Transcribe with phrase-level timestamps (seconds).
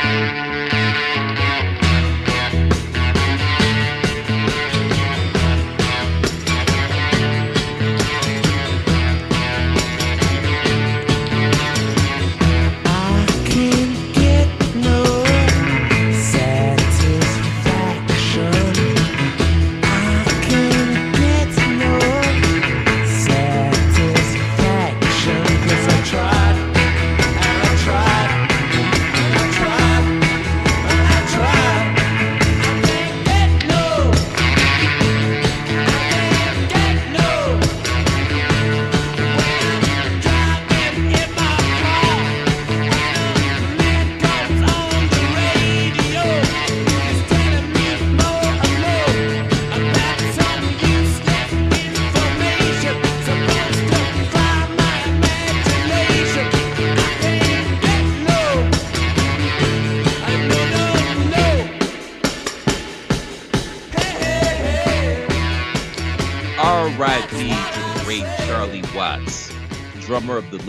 [0.00, 0.49] Drummer of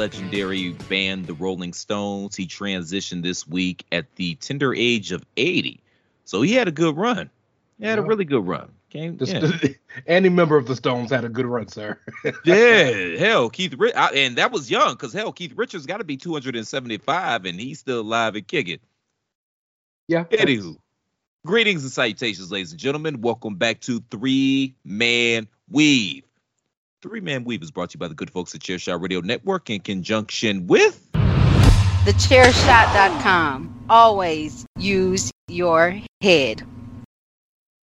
[0.02, 2.36] legendary band The Rolling Stones.
[2.36, 5.80] He transitioned this week at the tender age of 80.
[6.26, 7.30] So he had a good run.
[7.78, 8.04] He had yeah.
[8.04, 8.72] a really good run.
[8.90, 9.52] Came, yeah.
[10.08, 12.00] Any member of the Stones had a good run, sir.
[12.46, 17.46] yeah, hell, Keith, and that was young because hell, Keith Richards got to be 275,
[17.46, 18.80] and he's still alive and kicking.
[20.08, 20.24] Yeah.
[20.32, 20.78] Anywho,
[21.46, 23.22] greetings and salutations, ladies and gentlemen.
[23.22, 26.23] Welcome back to Three Man Weave.
[27.02, 29.72] Three Man Weave is brought to you by the good folks at Chairshot Radio Network
[29.72, 31.12] in conjunction with
[32.04, 33.86] thechairshot.com.
[33.89, 36.61] Always use your head.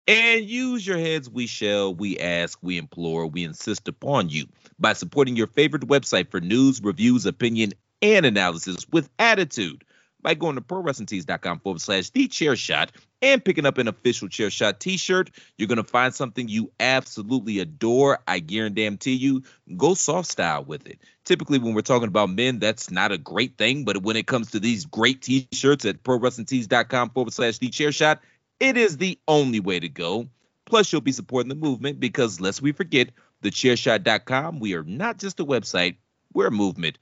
[0.07, 4.47] And use your heads, we shall, we ask, we implore, we insist upon you
[4.79, 7.71] by supporting your favorite website for news, reviews, opinion,
[8.01, 9.85] and analysis with attitude
[10.25, 12.91] by going to prowrestlingtees.com forward slash the chair shot
[13.21, 15.29] and picking up an official chair shot t-shirt.
[15.55, 18.17] You're gonna find something you absolutely adore.
[18.27, 19.43] I guarantee you,
[19.77, 20.97] go soft style with it.
[21.25, 24.49] Typically, when we're talking about men, that's not a great thing, but when it comes
[24.51, 28.19] to these great t-shirts at prowrestlingtees.com forward slash the chair shot,
[28.59, 30.27] it is the only way to go.
[30.65, 33.09] Plus, you'll be supporting the movement because lest we forget,
[33.41, 35.97] the thechairshot.com, we are not just a website,
[36.33, 36.97] we're a movement.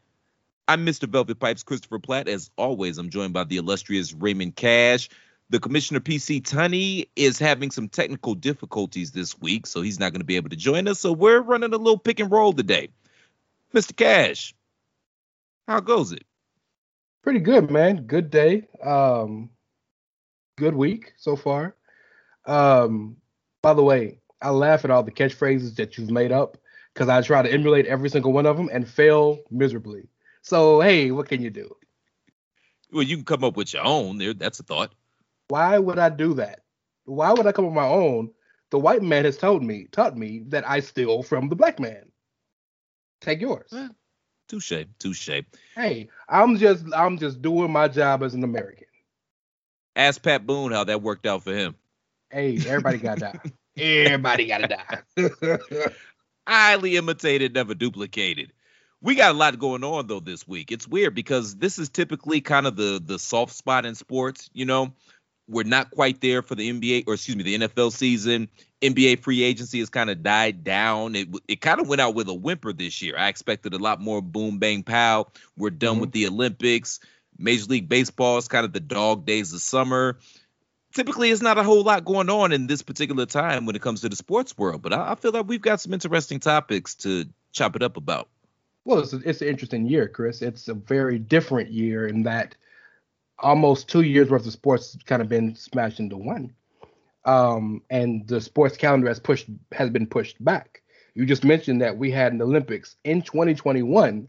[0.67, 1.09] I'm Mr.
[1.09, 2.29] Velvet Pipes, Christopher Platt.
[2.29, 5.09] As always, I'm joined by the illustrious Raymond Cash.
[5.49, 10.21] The commissioner PC Tunney is having some technical difficulties this week, so he's not going
[10.21, 11.01] to be able to join us.
[11.01, 12.89] So we're running a little pick and roll today.
[13.73, 13.93] Mr.
[13.93, 14.55] Cash,
[15.67, 16.23] how goes it?
[17.23, 18.03] Pretty good, man.
[18.05, 18.67] Good day.
[18.81, 19.49] Um,
[20.57, 21.75] good week so far.
[22.45, 23.17] Um,
[23.61, 26.57] by the way, I laugh at all the catchphrases that you've made up
[26.93, 30.07] because I try to emulate every single one of them and fail miserably.
[30.43, 31.75] So hey, what can you do?
[32.91, 34.19] Well, you can come up with your own.
[34.19, 34.93] There, that's a thought.
[35.47, 36.59] Why would I do that?
[37.05, 38.29] Why would I come up with my own?
[38.69, 42.11] The white man has told me, taught me that I steal from the black man.
[43.21, 43.71] Take yours.
[43.71, 43.87] Eh,
[44.47, 45.43] touche, touche.
[45.75, 48.87] Hey, I'm just, I'm just doing my job as an American.
[49.95, 51.75] Ask Pat Boone how that worked out for him.
[52.31, 53.39] Hey, everybody got to die.
[53.77, 54.77] everybody got to
[55.17, 55.87] die.
[56.47, 58.51] Highly imitated, never duplicated.
[59.03, 60.71] We got a lot going on though this week.
[60.71, 64.49] It's weird because this is typically kind of the the soft spot in sports.
[64.53, 64.93] You know,
[65.45, 68.47] we're not quite there for the NBA or excuse me the NFL season.
[68.81, 71.15] NBA free agency has kind of died down.
[71.15, 73.17] It it kind of went out with a whimper this year.
[73.17, 75.27] I expected a lot more boom bang pow.
[75.57, 76.01] We're done mm-hmm.
[76.01, 77.01] with the Olympics.
[77.37, 80.19] Major League Baseball is kind of the dog days of summer.
[80.95, 84.01] Typically, it's not a whole lot going on in this particular time when it comes
[84.01, 87.25] to the sports world, but I, I feel like we've got some interesting topics to
[87.51, 88.29] chop it up about.
[88.85, 90.41] Well, it's, a, it's an interesting year, Chris.
[90.41, 92.55] It's a very different year in that
[93.39, 96.53] almost two years worth of sports kind of been smashed into one,
[97.25, 100.81] um, and the sports calendar has pushed has been pushed back.
[101.15, 104.27] You just mentioned that we had an Olympics in 2021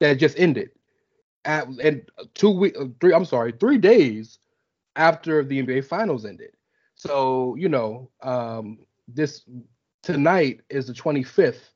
[0.00, 0.70] that just ended,
[1.44, 3.14] at, and two week, three.
[3.14, 4.38] I'm sorry, three days
[4.96, 6.50] after the NBA Finals ended.
[6.94, 9.44] So you know, um, this
[10.02, 11.70] tonight is the 25th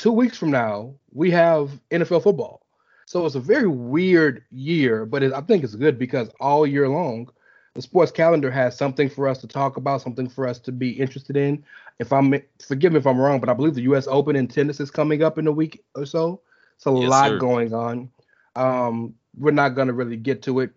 [0.00, 2.66] two weeks from now, we have NFL football.
[3.04, 6.88] So it's a very weird year, but it, I think it's good because all year
[6.88, 7.28] long,
[7.74, 10.90] the sports calendar has something for us to talk about, something for us to be
[10.90, 11.62] interested in.
[11.98, 12.34] If I'm
[12.66, 14.06] forgive me if I'm wrong, but I believe the U.S.
[14.06, 16.40] Open in tennis is coming up in a week or so.
[16.76, 17.38] It's a Yes, lot sir.
[17.38, 18.10] going on.
[18.56, 20.70] Um, we're not going to really get to it.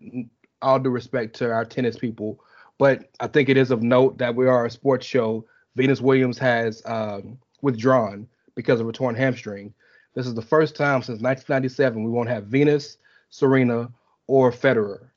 [0.60, 2.40] All due respect to our tennis people,
[2.78, 5.46] but I think it is of note that we are a sports show.
[5.76, 9.74] Venus Williams has um, withdrawn because of a torn hamstring.
[10.14, 12.98] This is the first time since 1997 we won't have Venus,
[13.30, 13.90] Serena,
[14.26, 15.08] or Federer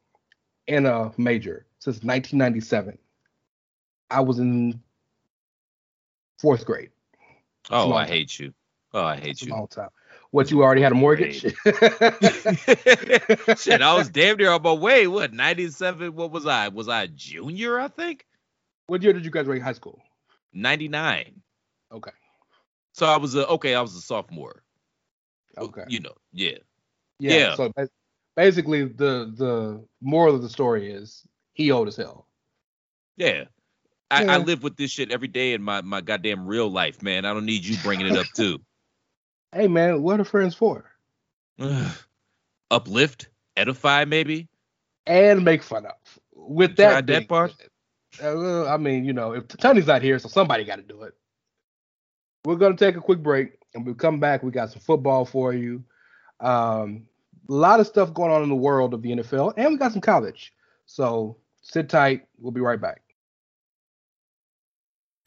[0.68, 2.98] in a major since 1997.
[4.10, 4.82] I was in
[6.40, 6.92] fourth grade.
[7.70, 8.14] Oh, I time.
[8.14, 8.54] hate you.
[8.94, 9.52] Oh, I hate you.
[9.52, 9.90] long time.
[10.32, 11.42] What you already had a mortgage?
[11.42, 11.56] Shit,
[13.82, 15.08] I was damn near on my way.
[15.08, 16.14] What, 97?
[16.14, 16.68] What was I?
[16.68, 18.26] Was I a junior, I think?
[18.88, 20.02] what year did you graduate high school?
[20.54, 21.42] 99.
[21.92, 22.12] Okay.
[22.98, 24.64] So I was a, okay, I was a sophomore.
[25.56, 25.84] Okay.
[25.88, 26.58] You know, yeah.
[27.20, 27.38] Yeah.
[27.38, 27.56] Yeah.
[27.56, 27.72] So
[28.36, 31.22] basically, the the moral of the story is
[31.54, 32.28] he old as hell.
[33.16, 33.44] Yeah.
[34.10, 37.26] I, I live with this shit every day in my, my goddamn real life, man.
[37.26, 38.60] I don't need you bringing it up too.
[39.54, 40.92] Hey man, what are friends for?
[42.72, 44.50] Uplift, edify, maybe.
[45.06, 45.94] And make fun of.
[46.36, 47.54] With that, tried that part?
[48.22, 51.14] uh, I mean, you know, if Tunney's not here, so somebody got to do it.
[52.48, 54.42] We're gonna take a quick break, and we'll come back.
[54.42, 55.84] We got some football for you.
[56.40, 57.04] Um,
[57.50, 59.92] a lot of stuff going on in the world of the NFL, and we got
[59.92, 60.54] some college.
[60.86, 62.26] So sit tight.
[62.40, 63.02] We'll be right back.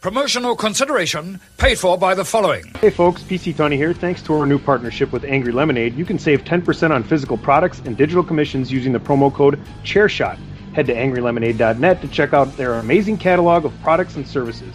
[0.00, 2.64] Promotional consideration paid for by the following.
[2.80, 3.92] Hey folks, PC Tunney here.
[3.92, 7.82] Thanks to our new partnership with Angry Lemonade, you can save 10% on physical products
[7.84, 10.38] and digital commissions using the promo code ChairShot.
[10.72, 14.74] Head to angrylemonade.net to check out their amazing catalog of products and services.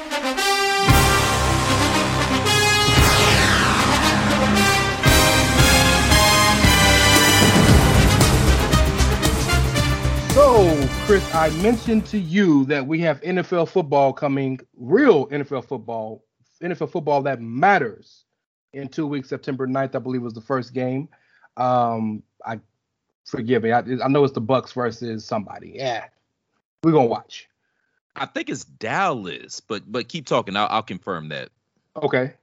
[10.33, 16.23] So, Chris, I mentioned to you that we have NFL football coming, real NFL football,
[16.63, 18.23] NFL football that matters
[18.71, 19.27] in two weeks.
[19.27, 21.09] September 9th, I believe, was the first game.
[21.57, 22.61] Um, I
[23.25, 23.73] forgive me.
[23.73, 25.73] I, I know it's the Bucks versus somebody.
[25.75, 26.05] Yeah,
[26.81, 27.49] we're gonna watch.
[28.15, 30.55] I think it's Dallas, but but keep talking.
[30.55, 31.49] I'll, I'll confirm that.
[32.01, 32.35] Okay.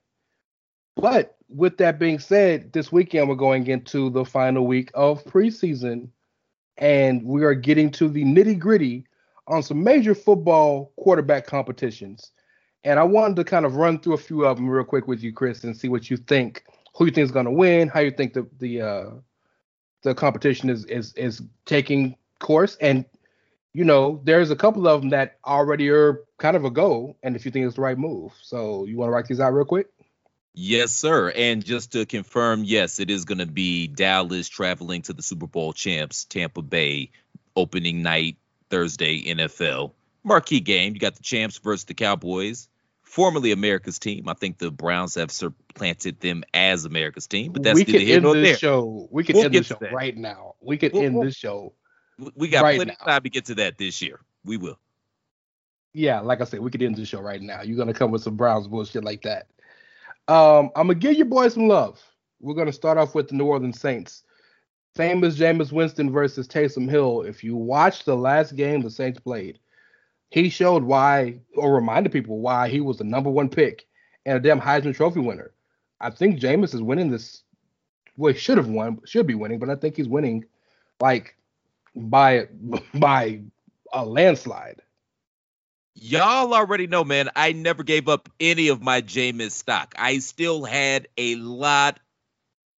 [0.95, 6.09] But with that being said, this weekend we're going into the final week of preseason,
[6.79, 9.05] and we are getting to the nitty gritty
[9.47, 12.33] on some major football quarterback competitions.
[12.85, 15.23] And I wanted to kind of run through a few of them real quick with
[15.23, 18.01] you, Chris, and see what you think, who you think is going to win, how
[18.01, 19.11] you think the the uh,
[20.03, 23.05] the competition is is is taking course, and
[23.75, 27.37] you know, there's a couple of them that already are kind of a go, and
[27.37, 28.33] if you think it's the right move.
[28.43, 29.89] So you want to write these out real quick?
[30.61, 31.31] Yes, sir.
[31.37, 35.47] And just to confirm, yes, it is going to be Dallas traveling to the Super
[35.47, 37.13] Bowl champs, Tampa Bay,
[37.55, 38.39] opening night
[38.69, 39.93] Thursday, NFL
[40.25, 40.95] marquee game.
[40.95, 42.69] You got the champs versus the Cowboys,
[43.03, 44.29] formerly America's team.
[44.29, 48.25] I think the Browns have supplanted them as America's team, but that's we could end
[48.25, 48.57] this there.
[48.57, 49.09] show.
[49.13, 49.93] We could We'll end this show that.
[49.93, 50.57] right now.
[50.61, 51.73] We could We'll- end we'll- this show.
[52.35, 54.19] We got right plenty of time to get to that this year.
[54.45, 54.77] We will.
[55.95, 57.63] Yeah, like I said, we could end the show right now.
[57.63, 59.47] You're gonna come with some Browns bullshit like that.
[60.29, 62.01] Um, I'm gonna give your boys some love.
[62.41, 64.25] We're gonna start off with the New Orleans Saints.
[64.95, 67.23] Famous Jameis Winston versus Taysom Hill.
[67.23, 69.59] If you watched the last game the Saints played,
[70.31, 73.87] he showed why, or reminded people why he was the number one pick
[74.27, 75.53] and a damn Heisman Trophy winner.
[76.01, 77.43] I think Jameis is winning this.
[78.17, 80.45] Well, he should have won, should be winning, but I think he's winning
[81.01, 81.37] like
[81.95, 82.49] by
[82.95, 83.41] by
[83.93, 84.83] a landslide.
[86.01, 87.29] Y'all already know, man.
[87.35, 89.95] I never gave up any of my Jameis stock.
[89.99, 91.99] I still had a lot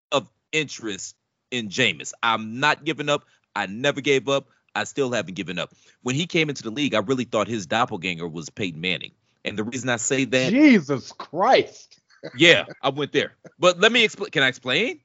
[0.10, 1.18] of interest
[1.52, 2.14] in Jameis.
[2.24, 3.26] I'm not giving up.
[3.54, 4.48] I never gave up.
[4.74, 5.74] I still haven't given up.
[6.02, 9.12] When he came into the league, I really thought his doppelganger was Peyton Manning.
[9.44, 12.00] And the reason I say that Jesus Christ.
[12.38, 13.34] yeah, I went there.
[13.58, 14.32] But let me explain.
[14.32, 15.02] Can I explain?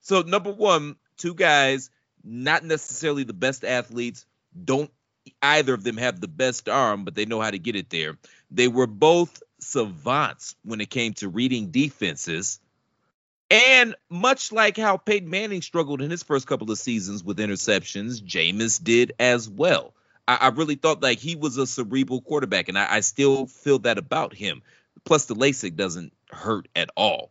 [0.00, 1.88] So, number one, two guys,
[2.22, 4.26] not necessarily the best athletes,
[4.64, 4.90] don't
[5.42, 8.16] either of them have the best arm, but they know how to get it there.
[8.50, 12.60] They were both savants when it came to reading defenses.
[13.50, 18.22] And much like how Peyton Manning struggled in his first couple of seasons with interceptions,
[18.22, 19.94] Jameis did as well.
[20.26, 23.78] I, I really thought like he was a cerebral quarterback, and I, I still feel
[23.80, 24.62] that about him.
[25.04, 27.30] Plus, the LASIK doesn't hurt at all.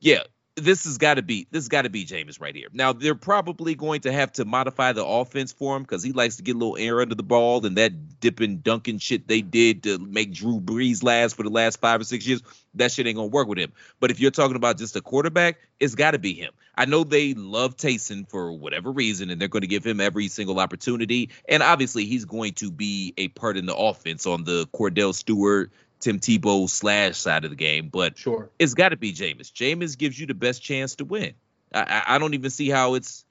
[0.00, 0.22] Yeah,
[0.56, 2.68] this has got to be this has got to be Jameis right here.
[2.72, 6.36] Now they're probably going to have to modify the offense for him because he likes
[6.36, 9.84] to get a little air under the ball and that dipping dunking shit they did
[9.84, 12.42] to make Drew Brees last for the last five or six years.
[12.74, 13.72] That shit ain't gonna work with him.
[13.98, 16.52] But if you're talking about just a quarterback, it's got to be him.
[16.74, 20.28] I know they love Taysom for whatever reason, and they're going to give him every
[20.28, 21.28] single opportunity.
[21.46, 25.70] And obviously, he's going to be a part in the offense on the Cordell Stewart
[26.02, 29.52] Tim Tebow slash side of the game, but sure, it's got to be Jameis.
[29.52, 31.34] Jameis gives you the best chance to win.
[31.72, 33.24] I, I, don't even see how it's.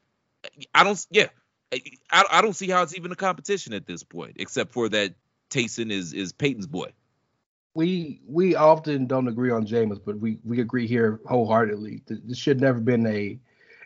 [0.74, 1.06] I don't.
[1.12, 1.28] Yeah,
[1.72, 5.14] I, I don't see how it's even a competition at this point, except for that
[5.50, 6.92] Taysom is is Peyton's boy.
[7.74, 12.04] We we often don't agree on Jameis, but we we agree here wholeheartedly.
[12.08, 13.38] This should never been a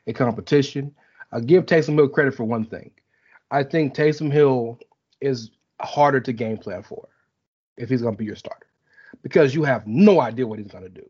[0.07, 0.93] a competition.
[1.31, 2.91] I give Taysom Hill credit for one thing.
[3.49, 4.79] I think Taysom Hill
[5.21, 5.49] is
[5.81, 7.07] harder to game plan for
[7.77, 8.67] if he's going to be your starter
[9.21, 11.09] because you have no idea what he's going to do.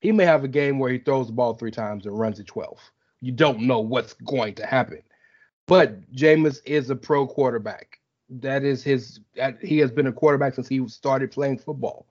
[0.00, 2.46] He may have a game where he throws the ball three times and runs it
[2.46, 2.78] 12.
[3.20, 5.02] You don't know what's going to happen.
[5.66, 8.00] But Jameis is a pro quarterback.
[8.28, 9.20] That is his.
[9.62, 12.06] He has been a quarterback since he started playing football.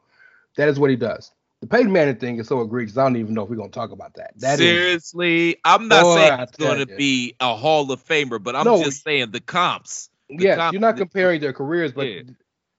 [0.57, 1.31] That is what he does.
[1.61, 2.97] The Peyton Manning thing is so egregious.
[2.97, 4.33] I don't even know if we're gonna talk about that.
[4.37, 8.41] that Seriously, is, I'm not boy, saying he's going to be a Hall of Famer,
[8.41, 10.09] but I'm no, just saying the comps.
[10.29, 12.21] The yes, comp, you're not comparing their careers, but yeah.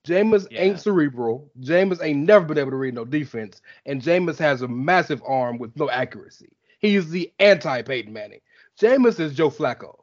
[0.07, 0.61] Jameis yeah.
[0.61, 1.51] ain't cerebral.
[1.61, 5.59] Jameis ain't never been able to read no defense, and Jameis has a massive arm
[5.59, 6.51] with no accuracy.
[6.79, 8.41] He's the anti Peyton Manning.
[8.81, 9.97] Jameis is Joe Flacco.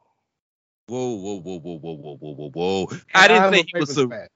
[0.86, 2.98] Whoa, whoa, whoa, whoa, whoa, whoa, whoa, whoa, whoa!
[3.14, 3.94] I didn't say he was.
[3.94, 4.28] Cere-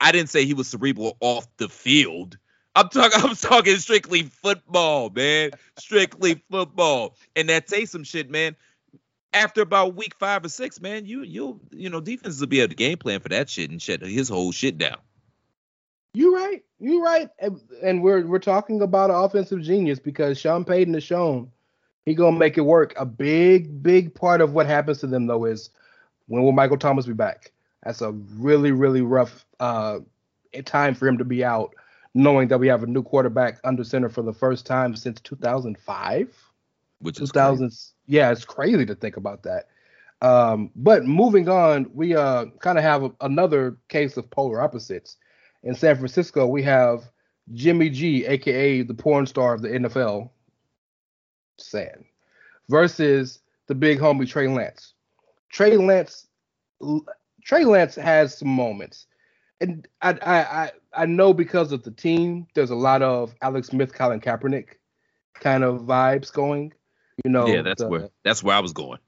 [0.00, 2.38] I didn't say he was cerebral off the field.
[2.74, 3.20] I'm talking.
[3.22, 5.52] I'm talking strictly football, man.
[5.78, 8.56] Strictly football, and that Taysom shit, man.
[9.34, 12.70] After about week five or six, man, you you'll you know defenses will be able
[12.70, 14.98] to game plan for that shit and shut his whole shit down.
[16.14, 16.62] You're right.
[16.78, 17.30] You're right.
[17.38, 21.50] And, and we're we're talking about an offensive genius because Sean Payton has shown
[22.04, 22.94] he gonna make it work.
[22.96, 25.70] A big, big part of what happens to them though is
[26.26, 27.52] when will Michael Thomas be back?
[27.82, 30.00] That's a really, really rough uh,
[30.64, 31.74] time for him to be out,
[32.14, 36.52] knowing that we have a new quarterback under center for the first time since 2005.
[37.00, 37.72] Which is 2000.
[38.06, 39.68] Yeah, it's crazy to think about that.
[40.20, 45.16] Um, but moving on, we uh, kind of have a, another case of polar opposites
[45.62, 47.10] in San Francisco, we have
[47.52, 50.30] Jimmy G, aka the porn star of the NFL,
[51.58, 52.04] saying,
[52.68, 54.94] versus the big homie Trey Lance.
[55.50, 56.26] Trey Lance,
[57.44, 59.06] Trey Lance has some moments,
[59.60, 63.68] and I I I, I know because of the team, there's a lot of Alex
[63.68, 64.76] Smith, Colin Kaepernick
[65.34, 66.72] kind of vibes going.
[67.24, 68.98] You know, yeah, that's the, where that's where I was going.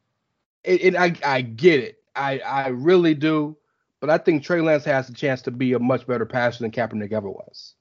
[0.65, 1.99] And, and I I get it.
[2.15, 3.57] I I really do.
[4.05, 6.71] But I think Trey Lance has a chance to be a much better passer than
[6.71, 7.75] Kaepernick ever was.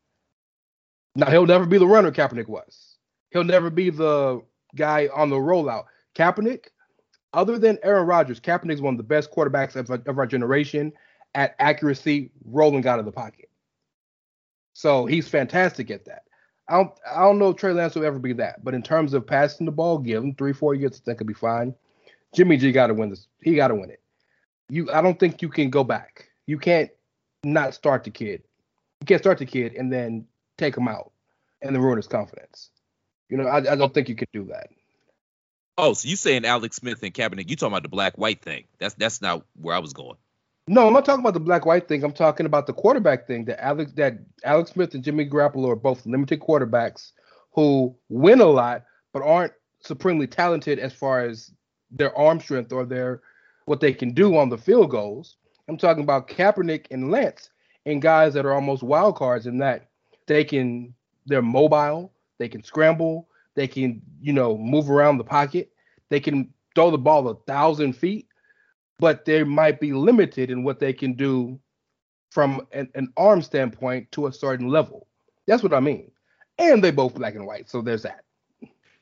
[1.18, 2.96] Now he'll never be the runner Kaepernick was.
[3.32, 4.42] He'll never be the
[4.74, 5.84] guy on the rollout.
[6.16, 6.68] Kaepernick,
[7.34, 10.94] other than Aaron Rodgers, Kaepernick is one of the best quarterbacks of, of our generation
[11.36, 13.50] at accuracy, rolling out of the pocket.
[14.72, 16.24] So he's fantastic at that.
[16.70, 19.14] I don't I don't know if Trey Lance will ever be that, but in terms
[19.14, 21.76] of passing the ball, give him three, four years, I think he'll be fine.
[22.34, 23.28] Jimmy G got to win this.
[23.42, 24.00] He got to win it
[24.70, 26.30] you I don't think you can go back.
[26.46, 26.90] You can't
[27.44, 28.44] not start the kid.
[29.02, 30.26] You can't start the kid and then
[30.58, 31.12] take him out
[31.62, 32.70] and then ruin his confidence.
[33.30, 34.68] You know, I, I don't think you can do that.
[35.78, 37.50] Oh, so you saying Alex Smith and Kaepernick?
[37.50, 38.66] You talking about the black white thing?
[38.80, 40.18] That's that's not where I was going.
[40.68, 42.04] No, I'm not talking about the black white thing.
[42.04, 43.46] I'm talking about the quarterback thing.
[43.46, 47.12] That Alex that Alex Smith and Jimmy Garoppolo are both limited quarterbacks
[47.52, 51.52] who win a lot but aren't supremely talented as far as
[51.92, 53.22] their arm strength or their
[53.66, 55.38] what they can do on the field goals.
[55.68, 57.50] I'm talking about Kaepernick and Lance
[57.86, 59.90] and guys that are almost wild cards in that
[60.28, 60.94] they can
[61.26, 65.72] they're mobile, they can scramble, they can you know move around the pocket,
[66.10, 68.28] they can throw the ball a thousand feet,
[69.00, 71.60] but they might be limited in what they can do
[72.32, 75.08] from an, an arm standpoint to a certain level.
[75.46, 76.10] That's what I mean.
[76.58, 78.24] And they both black and white, so there's that.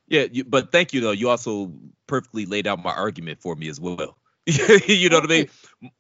[0.07, 1.11] Yeah, you, but thank you though.
[1.11, 1.71] You also
[2.07, 4.17] perfectly laid out my argument for me as well.
[4.87, 5.49] you know what I mean?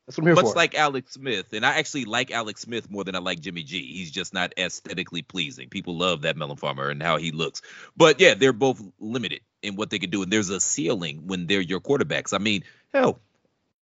[0.07, 0.55] That's what I'm here Much for.
[0.55, 3.93] like Alex Smith, and I actually like Alex Smith more than I like Jimmy G.
[3.93, 5.69] He's just not aesthetically pleasing.
[5.69, 7.61] People love that melon farmer and how he looks.
[7.95, 11.45] But yeah, they're both limited in what they can do, and there's a ceiling when
[11.45, 12.33] they're your quarterbacks.
[12.33, 13.19] I mean, hell,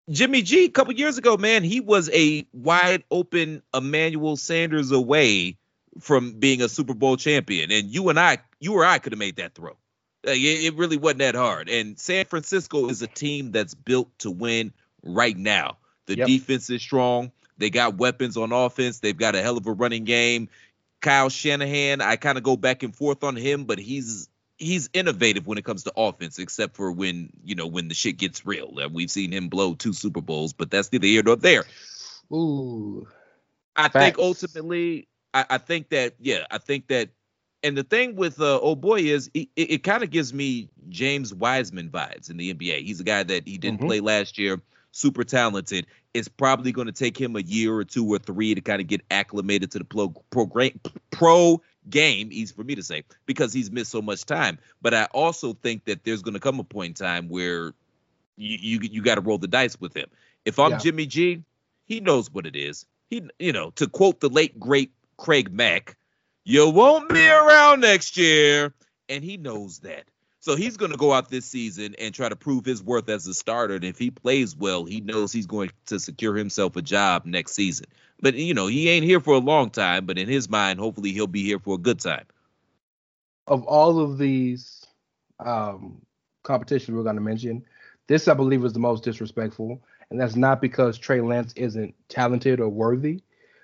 [0.10, 0.66] Jimmy G.
[0.66, 5.58] A couple years ago, man, he was a wide open Emmanuel Sanders away
[6.00, 9.20] from being a Super Bowl champion, and you and I, you or I, could have
[9.20, 9.78] made that throw.
[10.28, 11.70] Like, it, it really wasn't that hard.
[11.70, 15.78] And San Francisco is a team that's built to win right now.
[16.06, 16.28] The Yep.
[16.28, 17.32] defense is strong.
[17.58, 19.00] They got weapons on offense.
[19.00, 20.50] They've got a hell of a running game.
[21.02, 25.46] Kyle Shanahan, I kind of go back and forth on him, but he's he's innovative
[25.48, 28.74] when it comes to offense, except for when you know when the shit gets real.
[28.92, 31.66] We've seen him blow two Super Bowls, but that's neither here nor there.
[32.34, 33.08] Ooh.
[33.76, 34.06] I Facts.
[34.06, 37.10] think ultimately, I, I think that yeah, I think that,
[37.64, 40.70] and the thing with uh, oh boy is it, it, it kind of gives me
[40.90, 42.84] James Wiseman vibes in the NBA.
[42.84, 43.86] He's a guy that he didn't Mhm.
[43.88, 44.62] play last year,
[44.92, 45.88] super talented.
[46.14, 48.88] It's probably going to take him a year or two or three to kind of
[48.88, 50.48] get acclimated to the pro pro,
[51.12, 52.30] pro game.
[52.32, 54.58] Easy for me to say because he's missed so much time.
[54.82, 57.74] But I also think that there's going to come a point in time where
[58.38, 60.08] you you, you got to roll the dice with him.
[60.46, 60.78] If I'm Yeah.
[60.78, 61.44] Jimmy G,
[61.86, 62.86] he knows what it is.
[63.10, 65.96] He, you know, to quote the late great Craig Mack,
[66.48, 68.74] "You won't be around next year,"
[69.10, 70.06] and he knows that.
[70.40, 73.28] So he's going to go out this season and try to prove his worth as
[73.28, 73.76] a starter.
[73.76, 77.52] And if he plays well, he knows he's going to secure himself a job next
[77.52, 77.88] season.
[78.22, 80.06] But you know, he ain't here for a long time.
[80.06, 82.24] But in his mind, hopefully, he'll be here for a good time.
[83.48, 84.86] Of all of these
[85.42, 86.02] um,
[86.44, 87.66] competitions we're going to mention,
[88.08, 92.62] this I believe is the most disrespectful, and that's not because Trey Lance isn't talented
[92.62, 93.20] or worthy,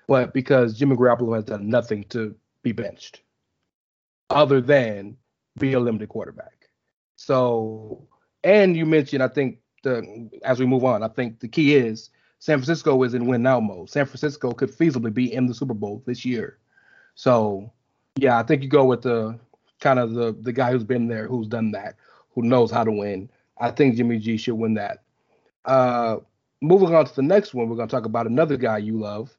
[0.06, 3.20] but because Jimmy Garoppolo has done nothing to be benched,
[4.30, 5.16] other than
[5.58, 6.68] be a limited quarterback.
[7.14, 8.08] So,
[8.42, 12.10] and you mentioned, I think the as we move on, I think the key is
[12.40, 13.88] San Francisco is in win now mode.
[13.88, 16.58] San Francisco could feasibly be in the Super Bowl this year.
[17.14, 17.72] So,
[18.16, 19.38] yeah, I think you go with the
[19.80, 21.94] kind of the the guy who's been there, who's done that,
[22.30, 23.30] who knows how to win.
[23.58, 25.04] I think Jimmy G should win that.
[25.64, 26.16] Uh,
[26.60, 29.36] moving on to the next one, we're going to talk about another guy you love,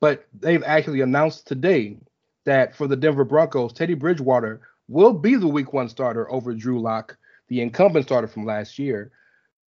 [0.00, 1.96] but they've actually announced today
[2.44, 6.80] that for the Denver Broncos, Teddy Bridgewater will be the Week One starter over Drew
[6.80, 7.16] Lock,
[7.48, 9.10] the incumbent starter from last year.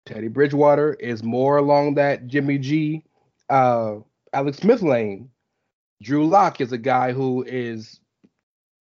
[0.07, 3.05] Teddy Bridgewater is more along that Jimmy G,
[3.49, 3.97] uh,
[4.33, 5.31] Alex Smith lane.
[6.03, 8.01] Drew Lock is a guy who is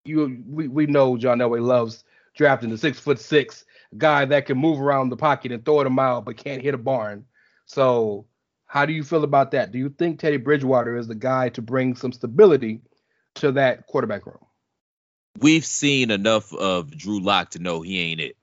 [0.05, 2.03] you we, we know John Elway loves
[2.35, 3.65] drafting the six foot six
[3.97, 6.73] guy that can move around the pocket and throw it a mile but can't hit
[6.73, 7.25] a barn.
[7.65, 8.25] So
[8.65, 9.71] how do you feel about that?
[9.71, 12.81] Do you think Teddy Bridgewater is the guy to bring some stability
[13.35, 14.49] to that quarterback role.
[15.39, 18.37] We've seen enough of Drew Lock to know he ain't it.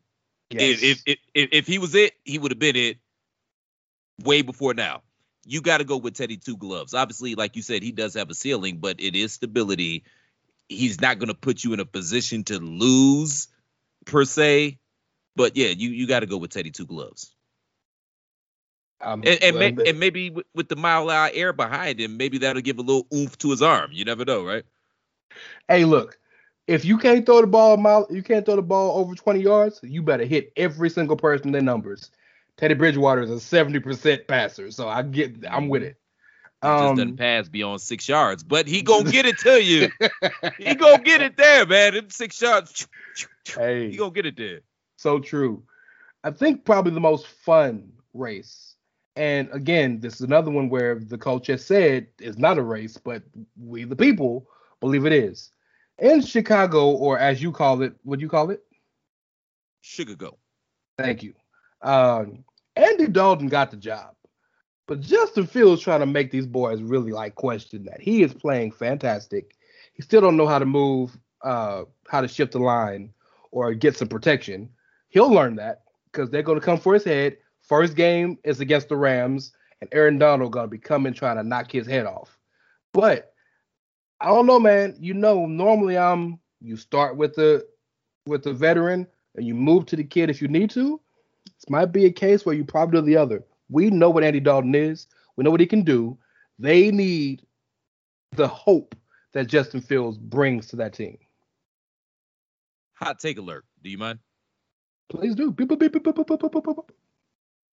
[0.50, 2.98] If, if if if if he was it, he would have been it
[4.24, 5.02] way before now.
[5.46, 6.92] You got to go with Teddy Two Gloves.
[6.92, 10.04] Obviously, like you said, he does have a ceiling, but it is stability.
[10.68, 13.48] He's not going to put you in a position to lose
[14.04, 14.78] per se.
[15.36, 17.32] But yeah, you you got to go with Teddy Two Gloves,
[19.00, 22.16] um, and and, well, may, and maybe with, with the mile hour air behind him,
[22.16, 23.90] maybe that'll give a little oomph to his arm.
[23.92, 24.64] You never know, right?
[25.68, 26.18] Hey, look,
[26.66, 29.80] if you can't throw the ball mile, you can't throw the ball over 20 yards,
[29.82, 32.10] you better hit every single person in their numbers.
[32.56, 35.96] Teddy Bridgewater is a 70% passer, so I get I'm with it.
[36.62, 39.90] He just Um, doesn't pass beyond six yards, but he gonna get it to you.
[40.58, 41.94] he gonna get it there, man.
[41.94, 42.86] Them six yards,
[43.56, 44.60] hey, he gonna get it there.
[44.96, 45.64] So true.
[46.22, 48.76] I think probably the most fun race.
[49.16, 52.96] And again, this is another one where the coach has said it's not a race,
[52.98, 53.22] but
[53.58, 54.46] we the people
[54.80, 55.50] believe it is.
[55.98, 58.64] In Chicago, or as you call it, what do you call it?
[59.82, 60.38] Sugar go.
[60.98, 61.34] Thank you.
[61.82, 62.44] Um,
[62.76, 64.14] Andy Dalton got the job,
[64.86, 68.00] but Justin Fields trying to make these boys really like question that.
[68.00, 69.54] He is playing fantastic.
[69.92, 73.12] He still don't know how to move, uh, how to shift the line
[73.50, 74.70] or get some protection.
[75.08, 77.36] He'll learn that because they're going to come for his head.
[77.62, 81.42] First game is against the Rams, and Aaron Donald going to be coming trying to
[81.42, 82.38] knock his head off.
[82.92, 83.29] But
[84.20, 84.96] I don't know, man.
[84.98, 87.66] You know, normally I'm you start with the
[88.26, 91.00] with the veteran and you move to the kid if you need to.
[91.46, 93.44] This might be a case where you probably do the other.
[93.70, 95.06] We know what Andy Dalton is.
[95.36, 96.18] We know what he can do.
[96.58, 97.46] They need
[98.32, 98.94] the hope
[99.32, 101.18] that Justin Fields brings to that team.
[102.94, 103.64] Hot take alert.
[103.82, 104.18] Do you mind?
[105.08, 105.50] Please do.
[105.50, 106.06] Beep, beep, beep,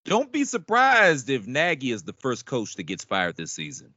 [0.05, 3.93] Don't be surprised if Nagy is the first coach that gets fired this season.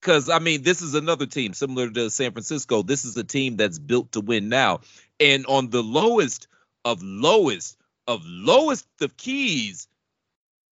[0.00, 2.82] Because I mean, this is another team similar to San Francisco.
[2.82, 4.80] This is a team that's built to win now.
[5.18, 6.48] And on the lowest
[6.84, 9.86] of lowest of lowest of keys,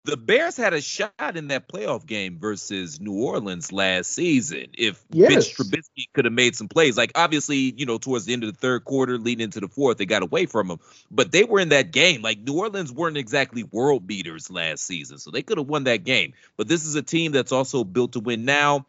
[0.05, 4.67] the Bears had a shot in that playoff game versus New Orleans last season.
[4.75, 5.31] If Yes.
[5.31, 8.53] Mitch Trubisky could have made some plays, like obviously, you know, towards the end of
[8.53, 10.79] the third quarter, leading into the fourth, they got away from him.
[11.11, 12.21] But they were in that game.
[12.21, 16.05] Like New Orleans weren't exactly world beaters last season, so they could have won that
[16.05, 16.35] game.
[16.59, 18.85] But this is a team that's also built to win now.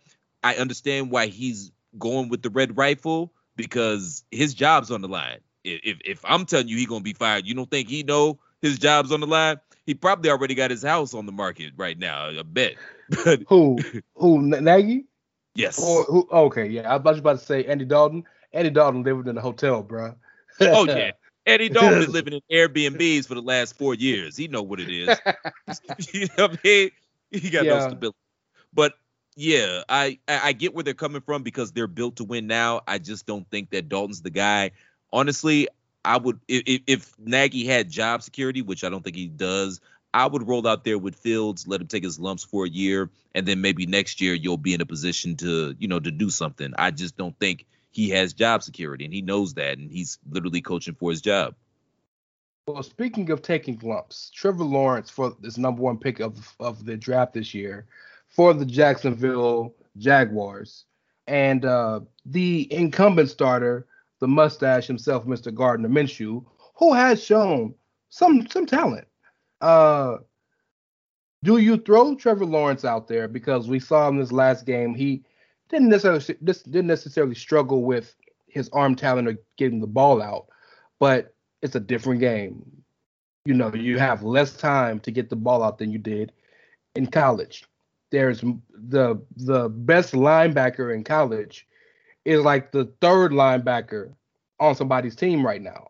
[0.46, 5.40] I understand why he's going with the red rifle because his job's on the line.
[5.64, 8.78] If if, I'm telling you he's gonna be fired, you don't think he know his
[8.78, 9.58] job's on the line?
[9.88, 12.30] He probably already got his house on the market right now.
[12.30, 12.76] I bet.
[13.24, 13.78] But Who?
[14.16, 14.42] Who?
[14.42, 15.06] Nagy?
[15.56, 15.80] yes.
[15.80, 16.28] Or who?
[16.32, 16.94] Okay, yeah.
[16.94, 18.24] I was about to say Andy Dalton.
[18.54, 20.16] Andy Dalton lived in a hotel, bro.
[20.62, 21.12] oh yeah.
[21.48, 24.36] Eddie Dalton been living in Airbnbs for the last four years.
[24.38, 25.18] He know what it is.
[26.14, 26.92] you know what I mean?
[27.32, 28.18] He got no stability.
[28.74, 28.94] But
[29.36, 32.82] yeah, I, I get where they're coming from because they're built to win now.
[32.88, 34.72] I just don't think that Dalton's the guy.
[35.12, 35.68] Honestly,
[36.06, 39.82] I would if, if- if Nagy had job security, which I don't think he does,
[40.14, 43.10] I would roll out there with Fields, let him take his lumps for a year,
[43.34, 46.30] and then maybe next year you'll be in a position to you know to do
[46.30, 46.74] something.
[46.78, 50.62] I just don't think he has job security, and he knows that, and he's literally
[50.62, 51.56] coaching for his job.
[52.68, 56.96] Well, speaking of taking lumps, Trevor Lawrence for this number one pick of of the
[56.96, 57.86] draft this year
[58.36, 60.86] for the Jacksonville Jaguars,
[61.28, 63.88] and uh, the incumbent starter,
[64.20, 65.54] the mustache himself, Mr.
[65.54, 66.44] Gardner Minshew,
[66.76, 67.74] who has shown
[68.10, 69.08] some some talent.
[69.62, 70.18] Uh,
[71.44, 75.24] do you throw Trevor Lawrence out there because we saw in this last game he
[75.70, 78.16] didn't necessarily didn't necessarily struggle with
[78.48, 80.48] his arm talent or getting the ball out,
[81.00, 82.64] but it's a different game.
[83.46, 86.32] You know, you have less time to get the ball out than you did
[86.96, 87.66] in college.
[88.16, 91.68] There's the the best linebacker in college
[92.24, 94.14] is like the third linebacker
[94.58, 95.90] on somebody's team right now.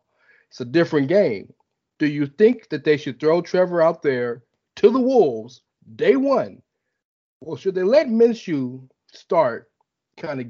[0.49, 1.53] It's a different game.
[1.99, 4.41] Do you think that they should throw Trevor out there
[4.77, 5.61] to the Wolves
[5.97, 6.63] day one?
[7.41, 9.69] Or should they let Minshew start,
[10.17, 10.47] kind of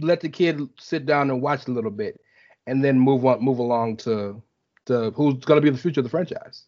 [0.00, 2.18] let the kid sit down and watch a little bit,
[2.66, 4.42] and then move on, move along to
[4.86, 6.64] the who's going to be the future of the franchise?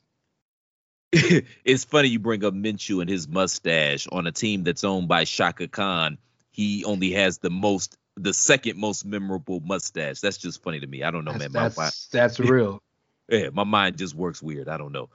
[1.65, 5.25] it's funny you bring up Minshew and his mustache on a team that's owned by
[5.25, 6.17] Shaka Khan.
[6.53, 10.21] He only has the most, the second most memorable mustache.
[10.21, 11.03] That's just funny to me.
[11.03, 11.63] I don't know, That's, man.
[11.63, 12.83] My, my, that's, that's real.
[13.29, 14.69] yeah, my mind just works weird.
[14.69, 15.11] I don't know.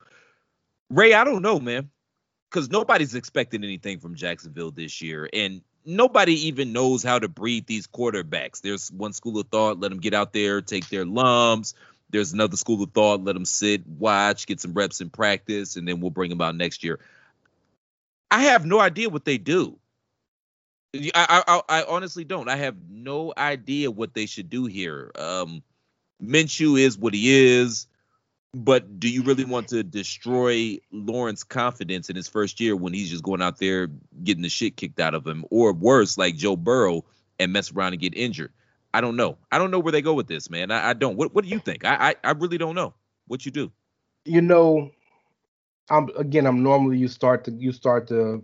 [0.91, 1.89] Ray, I don't know, man,
[2.49, 7.65] because nobody's expecting anything from Jacksonville this year, and nobody even knows how to breed
[7.65, 8.62] these quarterbacks.
[8.62, 11.73] There's one school of thought: let them get out there, take their lumps.
[12.10, 15.88] There's another school of thought: let them sit, watch, get some reps in practice, and
[15.88, 17.00] then we'll bring them out next year.
[18.32, 19.78] I have no idea what they do.
[20.93, 22.50] I, I, I honestly don't.
[22.50, 25.12] I have no idea what they should do here.
[25.15, 25.62] Um,
[26.24, 27.88] Minshew is what he is,
[28.54, 33.10] but do you really want to destroy Lawrence's confidence in his first year when he's
[33.10, 33.89] just going out there
[34.24, 37.06] getting the shit kicked out of him, or worse, like Joe Burrow
[37.38, 38.52] and mess around and get injured?
[38.97, 39.38] I don't know.
[39.51, 40.71] I don't know where they go with this, man.
[40.71, 41.17] I, I don't.
[41.17, 41.86] What What do you think?
[41.86, 42.95] I, I I really don't know.
[43.27, 43.71] What you do?
[44.25, 44.89] You know,
[45.91, 46.47] I'm again.
[46.47, 48.41] I'm normally you start the you start the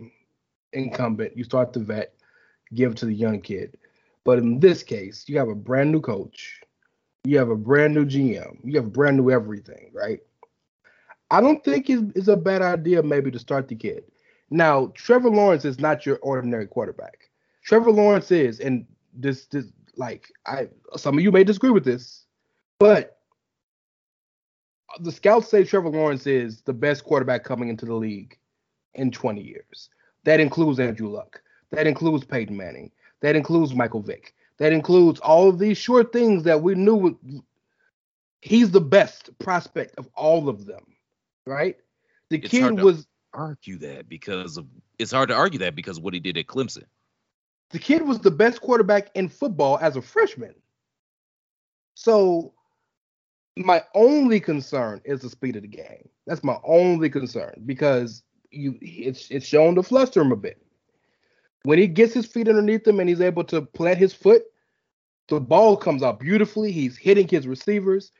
[0.72, 2.14] incumbent, you start the vet,
[2.72, 3.76] give to the young kid.
[4.22, 6.60] But in this case, you have a brand new coach,
[7.24, 10.20] you have a brand new GM, you have brand new everything, right?
[11.32, 14.04] I don't think it's a bad idea maybe to start the kid.
[14.50, 17.28] Now, Trevor Lawrence is not your ordinary quarterback.
[17.64, 22.24] Trevor Lawrence is, and this this like I some of you may disagree with this,
[22.78, 23.18] but
[25.00, 28.38] the scouts say Trevor Lawrence is the best quarterback coming into the league
[28.94, 29.90] in 20 years.
[30.24, 31.42] That includes Andrew Luck.
[31.70, 32.92] That includes Peyton Manning.
[33.20, 34.34] That includes Michael Vick.
[34.58, 37.18] That includes all of these short things that we knew.
[38.40, 40.84] He's the best prospect of all of them,
[41.46, 41.76] right?
[42.30, 44.66] The It's kid was Argue that because of
[44.98, 46.84] it's hard to argue that because of what he did at Clemson.
[47.70, 50.54] The kid was the best quarterback in football as a freshman.
[51.94, 52.54] So
[53.56, 56.08] my only concern is the speed of the game.
[56.26, 60.60] That's my only concern because you it's it's shown to fluster him a bit.
[61.64, 64.42] When he gets his feet underneath him and he's able to plant his foot,
[65.28, 66.72] the ball comes out beautifully.
[66.72, 68.12] He's hitting his receivers.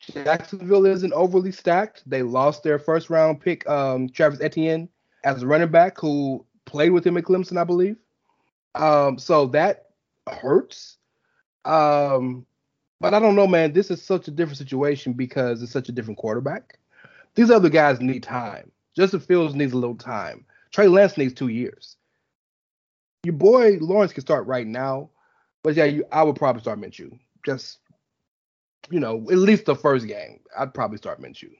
[0.00, 2.02] Jacksonville isn't overly stacked.
[2.06, 4.88] They lost their first round pick, um, Travis Etienne,
[5.24, 7.96] as a running back who played with him at Clemson, I believe.
[8.74, 9.90] Um, so that
[10.30, 10.96] hurts.
[11.64, 12.46] Um,
[13.00, 13.72] but I don't know, man.
[13.72, 16.78] This is such a different situation because it's such a different quarterback.
[17.34, 18.70] These other guys need time.
[18.96, 20.44] Justin Fields needs a little time.
[20.70, 21.96] Trey Lance needs two years.
[23.24, 25.10] your boy Lawrence can start right now,
[25.62, 27.18] but yeah, you, I would probably start Minshew.
[27.44, 27.78] Just
[28.90, 31.52] you know, at least the first game, I'd probably start Minshew.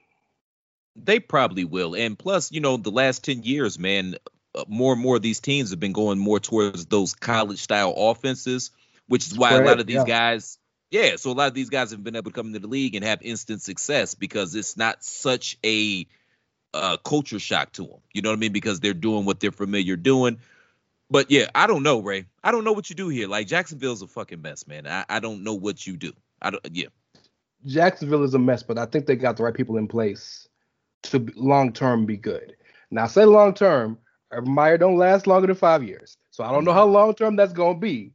[0.95, 4.15] They probably will, and plus, you know, the last ten years, man,
[4.67, 8.71] more and more of these teams have been going more towards those college style offenses,
[9.07, 10.05] which is why a lot of these yeah.
[10.05, 10.57] guys,
[10.91, 12.95] yeah, so a lot of these guys have been able to come into the league
[12.95, 16.07] and have instant success because it's not such a
[16.73, 17.99] uh, culture shock to them.
[18.13, 18.51] You know what I mean?
[18.51, 20.39] Because they're doing what they're familiar doing.
[21.09, 22.25] But yeah, I don't know, Ray.
[22.43, 23.27] I don't know what you do here.
[23.27, 24.87] Like Jacksonville's a fucking mess, man.
[24.87, 26.13] I, I don't know what you do.
[26.41, 26.65] I don't.
[26.71, 26.87] Yeah,
[27.65, 30.47] Jacksonville is a mess, but I think they got the right people in place
[31.03, 32.55] to long term be good.
[32.89, 33.97] Now, I say long term,
[34.33, 37.35] Urban Meyer don't last longer than five years, so I don't know how long term
[37.35, 38.11] that's gonna be.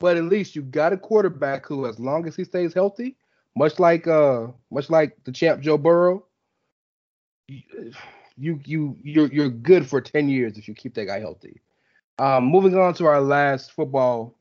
[0.00, 3.16] But at least you got a quarterback who, as long as he stays healthy,
[3.56, 6.24] much like uh, much like the champ Joe Burrow,
[7.48, 11.60] you you you're you're good for ten years if you keep that guy healthy.
[12.18, 14.36] Um, moving on to our last football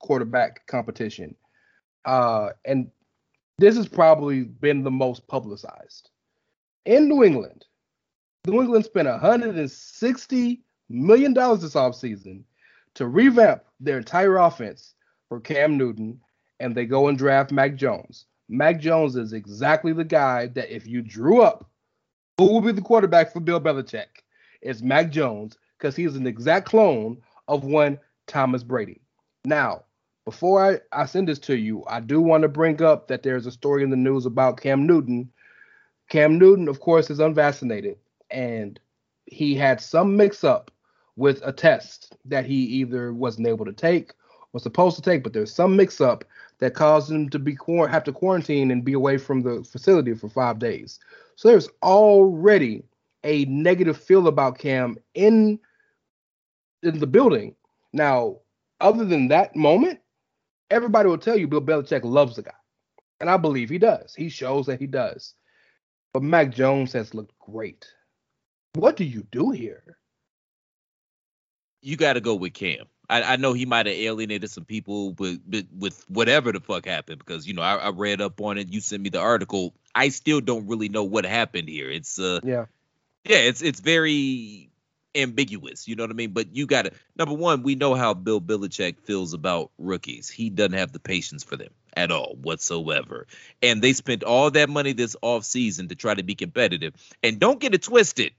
[0.00, 1.34] quarterback competition,
[2.04, 2.90] uh, and
[3.58, 6.10] this has probably been the most publicized
[6.84, 7.64] in New England.
[8.44, 12.42] New England spent 160 million dollars this offseason
[12.94, 14.94] to revamp their entire offense
[15.28, 16.20] for Cam Newton,
[16.58, 18.26] and they go and draft Mac Jones.
[18.48, 21.70] Mac Jones is exactly the guy that if you drew up
[22.36, 24.24] who will be the quarterback for Bill Belichick,
[24.60, 29.00] it's Mac Jones because he's an exact clone of one Thomas Brady.
[29.44, 29.84] Now,
[30.24, 33.46] before I, I send this to you, I do want to bring up that there's
[33.46, 35.30] a story in the news about Cam Newton.
[36.10, 37.98] Cam Newton, of course, is unvaccinated,
[38.32, 38.80] and
[39.26, 40.70] he had some mix up
[41.16, 44.12] with a test that he either wasn't able to take
[44.52, 46.24] or supposed to take, but there's some mix up
[46.58, 47.56] that caused him to be
[47.88, 50.98] have to quarantine and be away from the facility for five days.
[51.36, 52.84] So there's already
[53.24, 55.58] a negative feel about Cam in
[56.82, 57.54] in the building.
[57.92, 58.38] Now,
[58.80, 60.00] other than that moment,
[60.70, 62.52] everybody will tell you Bill Belichick loves the guy.
[63.20, 64.14] And I believe he does.
[64.14, 65.34] He shows that he does.
[66.12, 67.86] But Mac Jones has looked great.
[68.74, 69.98] What do you do here?
[71.82, 72.86] you got to go with Cam.
[73.10, 76.86] I, I know he might have alienated some people with, with with whatever the fuck
[76.86, 78.72] happened because you know I, I read up on it.
[78.72, 79.74] You sent me the article.
[79.94, 81.90] I still don't really know what happened here.
[81.90, 82.66] It's uh Yeah.
[83.24, 84.70] yeah, it's it's very
[85.14, 85.86] ambiguous.
[85.86, 86.30] You know what I mean?
[86.32, 90.30] But you got to number one, we know how Bill Belichick feels about rookies.
[90.30, 93.26] He doesn't have the patience for them at all whatsoever.
[93.62, 96.94] And they spent all that money this off season to try to be competitive.
[97.22, 98.32] And don't get it twisted.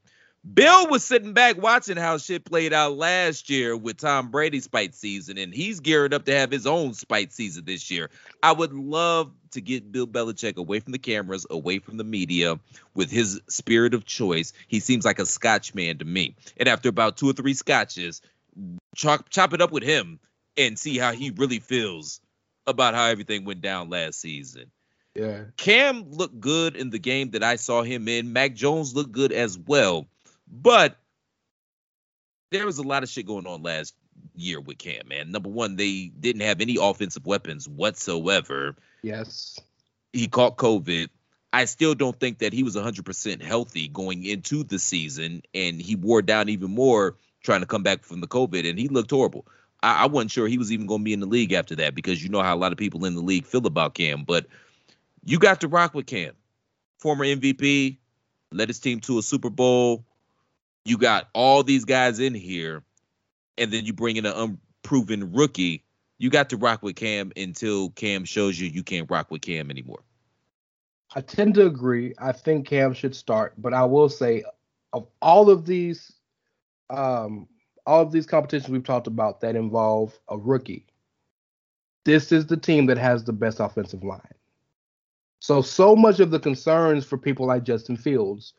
[0.52, 4.94] Bill was sitting back watching how shit played out last year with Tom Brady's spite
[4.94, 8.10] season, and he's geared up to have his own spite season this year.
[8.42, 12.60] I would love to get Bill Belichick away from the cameras, away from the media,
[12.94, 14.52] with his spirit of choice.
[14.68, 16.36] He seems like a Scotch man to me.
[16.58, 18.22] And after about two or three scotches,
[18.96, 20.20] chop, chop it up with him
[20.58, 22.20] and see how he really feels
[22.68, 24.72] about how everything went down last season.
[25.16, 25.46] Yeah.
[25.56, 28.34] Cam looked good in the game that I saw him in.
[28.34, 30.08] Mac Jones looked good as well.
[30.48, 30.98] But
[32.52, 33.96] there was a lot of shit going on last
[34.36, 35.32] year with Cam, man.
[35.32, 38.76] Number one, they didn't have any offensive weapons whatsoever.
[39.02, 39.60] Yes.
[40.12, 41.10] He caught COVID.
[41.52, 45.96] I still don't think that he was 100% healthy going into the season, and he
[45.96, 49.46] wore down even more trying to come back from the COVID, and he looked horrible.
[49.84, 51.94] I, I wasn't sure he was even going to be in the league after that
[51.94, 54.48] because you know how a lot of people in the league feel about Cam, but
[55.24, 56.34] you got to rock with Cam.
[57.00, 57.98] Former MVP,
[58.52, 60.06] led his team to a Super Bowl.
[60.86, 62.84] You got all these guys in here,
[63.58, 64.34] and then you bring in an
[64.84, 65.84] unproven rookie.
[66.18, 69.70] You got to rock with Cam until Cam shows you you can't rock with Cam
[69.72, 70.04] anymore.
[71.16, 72.14] I tend to agree.
[72.18, 74.44] I think Cam should start, but I will say
[74.94, 76.14] of all of these
[76.90, 77.48] um
[77.86, 80.86] all of these competitions we've talked about that involve a rookie,
[82.06, 84.22] this is the team that has the best offensive line.
[85.40, 88.54] So so much of the concerns for people like Justin Fields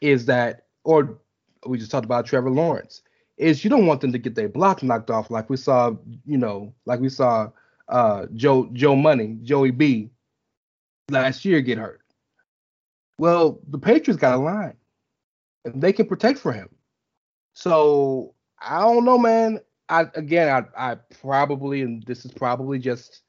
[0.00, 1.18] is that or
[1.66, 3.02] we just talked about Trevor Lawrence
[3.36, 5.92] is you don't want them to get their block knocked off like we saw,
[6.26, 7.50] you know, like we saw
[7.88, 10.10] uh Joe Joe Money, Joey B
[11.10, 12.00] last year get hurt.
[13.18, 14.76] Well, the Patriots got a line.
[15.64, 16.70] And they can protect for him.
[17.52, 19.60] So I don't know, man.
[19.88, 23.22] I again I I probably and this is probably just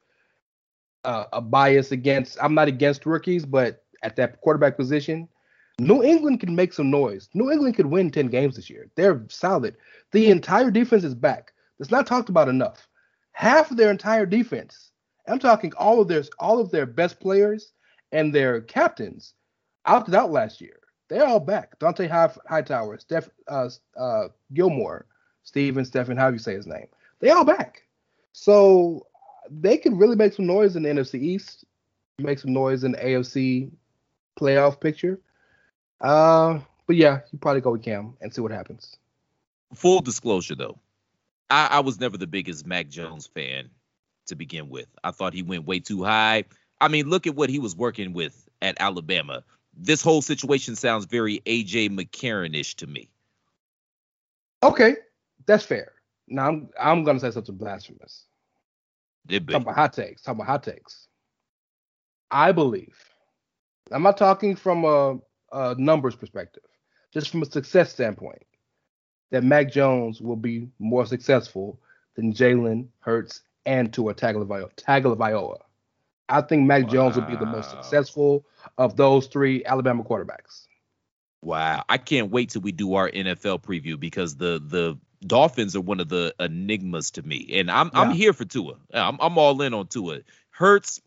[1.04, 5.28] uh, a bias against I'm not against rookies, but at that quarterback position,
[5.82, 7.28] New England can make some noise.
[7.34, 8.88] New England could win 10 games this year.
[8.94, 9.76] They're solid.
[10.12, 11.52] The entire defense is back.
[11.78, 12.88] That's not talked about enough.
[13.32, 14.92] Half of their entire defense,
[15.26, 17.72] I'm talking all of their all of their best players
[18.12, 19.34] and their captains
[19.84, 20.78] opted out last year.
[21.08, 21.78] They're all back.
[21.78, 25.06] Dante High, Hightower, Steph uh, uh, Gilmore,
[25.42, 26.86] Steven, Stephen, how you say his name.
[27.20, 27.82] They all back.
[28.32, 29.06] So
[29.50, 31.64] they could really make some noise in the NFC East,
[32.18, 33.70] make some noise in the AFC
[34.38, 35.20] playoff picture.
[36.02, 38.98] Uh, but yeah, you probably go with Cam and see what happens.
[39.74, 40.78] Full disclosure, though,
[41.48, 43.70] I, I was never the biggest Mac Jones fan
[44.26, 44.88] to begin with.
[45.04, 46.44] I thought he went way too high.
[46.80, 49.44] I mean, look at what he was working with at Alabama.
[49.74, 53.08] This whole situation sounds very AJ McCarron-ish to me.
[54.62, 54.96] Okay,
[55.46, 55.92] that's fair.
[56.28, 58.26] Now I'm I'm gonna say something blasphemous.
[59.28, 60.22] Talking about hot takes.
[60.22, 61.08] Talking about hot takes.
[62.30, 62.96] I believe.
[63.90, 65.18] I'm not talking from a,
[65.78, 66.64] numbers perspective,
[67.12, 68.42] just from a success standpoint,
[69.30, 71.80] that Mac Jones will be more successful
[72.16, 74.74] than Jalen Hurts and Tua Tagovailoa.
[74.76, 75.58] Tagovailoa.
[76.28, 78.46] I think Mac Jones will be the most successful
[78.78, 80.66] of those three Alabama quarterbacks.
[81.42, 85.80] Wow, I can't wait till we do our NFL preview because the the Dolphins are
[85.80, 88.74] one of the enigmas to me, and I'm I'm here for Tua.
[88.94, 90.20] I'm I'm all in on Tua.
[90.50, 91.00] Hurts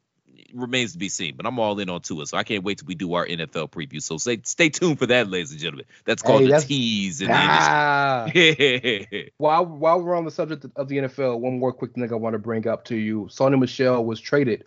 [0.53, 2.87] remains to be seen, but I'm all in on Tua, so I can't wait till
[2.87, 4.01] we do our NFL preview.
[4.01, 5.85] So stay stay tuned for that, ladies and gentlemen.
[6.05, 8.29] That's called Hey, the that's- tease in Ah.
[9.37, 12.33] while while we're on the subject of the NFL, one more quick thing I want
[12.33, 13.25] to bring up to you.
[13.31, 14.65] Sony Michel was traded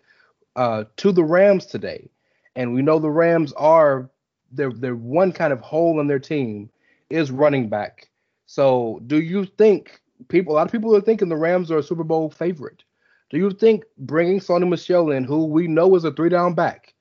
[0.56, 2.08] uh, to the Rams today,
[2.56, 4.10] and we know the Rams are
[4.52, 6.70] their their one kind of hole in their team
[7.10, 8.08] is running back.
[8.46, 10.54] So, do you think people?
[10.54, 12.82] A lot of people are thinking the Rams are a Super Bowl favorite.
[13.30, 16.94] Do you think bringing Sony Michel in, who we know is a three down back,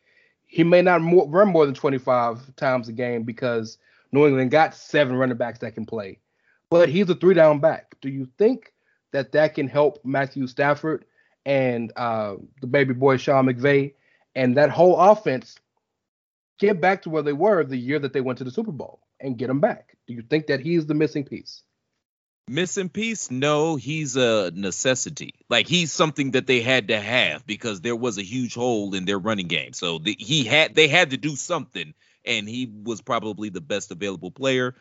[0.45, 3.77] he may not more, run more than 25 times a game because
[4.11, 6.19] New England got seven running backs that can play
[6.69, 7.95] but he's a three down back.
[8.01, 8.73] Do you think
[9.11, 11.05] that that can help Matthew Stafford
[11.45, 13.93] and uh, the baby boy Sean McVay
[14.35, 15.57] and that whole offense
[16.59, 18.99] get back to where they were the year that they went to the Super Bowl
[19.19, 19.95] and get them back?
[20.07, 21.63] Do you think that he's the missing piece?
[22.49, 23.29] Missing piece?
[23.29, 25.33] No, he's a necessity.
[25.49, 29.03] Like he's something that they had to have because there was a huge hole in
[29.03, 29.73] their running game.
[29.73, 33.91] So the, he had they had to do something, and he was probably the best
[33.91, 34.75] available player.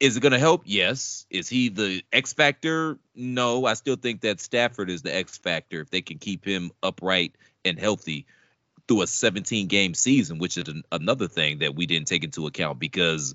[0.00, 0.62] Is it going to help?
[0.66, 1.26] Yes.
[1.30, 2.98] Is he the X factor?
[3.14, 3.64] No.
[3.64, 7.36] I still think that Stafford is the X factor if they can keep him upright
[7.64, 8.26] and healthy
[8.86, 12.46] through a 17 game season, which is an, another thing that we didn't take into
[12.46, 13.34] account because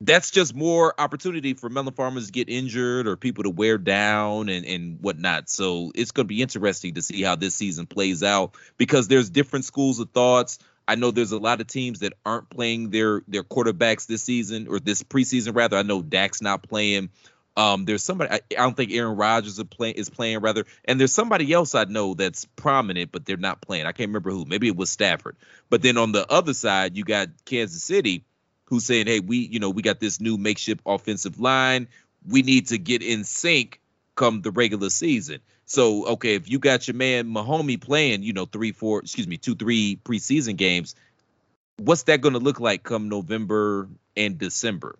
[0.00, 4.48] that's just more opportunity for melon farmers to get injured or people to wear down
[4.48, 5.50] and, and whatnot.
[5.50, 9.28] So it's going to be interesting to see how this season plays out because there's
[9.28, 10.58] different schools of thoughts.
[10.88, 14.66] I know there's a lot of teams that aren't playing their their quarterbacks this season
[14.68, 15.76] or this preseason rather.
[15.76, 17.10] I know Dak's not playing.
[17.56, 20.98] Um, there's somebody I, I don't think Aaron Rodgers is, play, is playing rather, and
[20.98, 23.86] there's somebody else I know that's prominent, but they're not playing.
[23.86, 24.44] I can't remember who.
[24.46, 25.36] Maybe it was Stafford.
[25.68, 28.24] But then on the other side, you got Kansas City,
[28.70, 31.88] who's saying, "Hey, we you know we got this new makeshift offensive line.
[32.26, 33.80] We need to get in sync
[34.14, 38.46] come the regular season." So okay, if you got your man Mahomie playing, you know
[38.46, 40.94] three, four, excuse me, two, three preseason games,
[41.76, 44.98] what's that going to look like come November and December?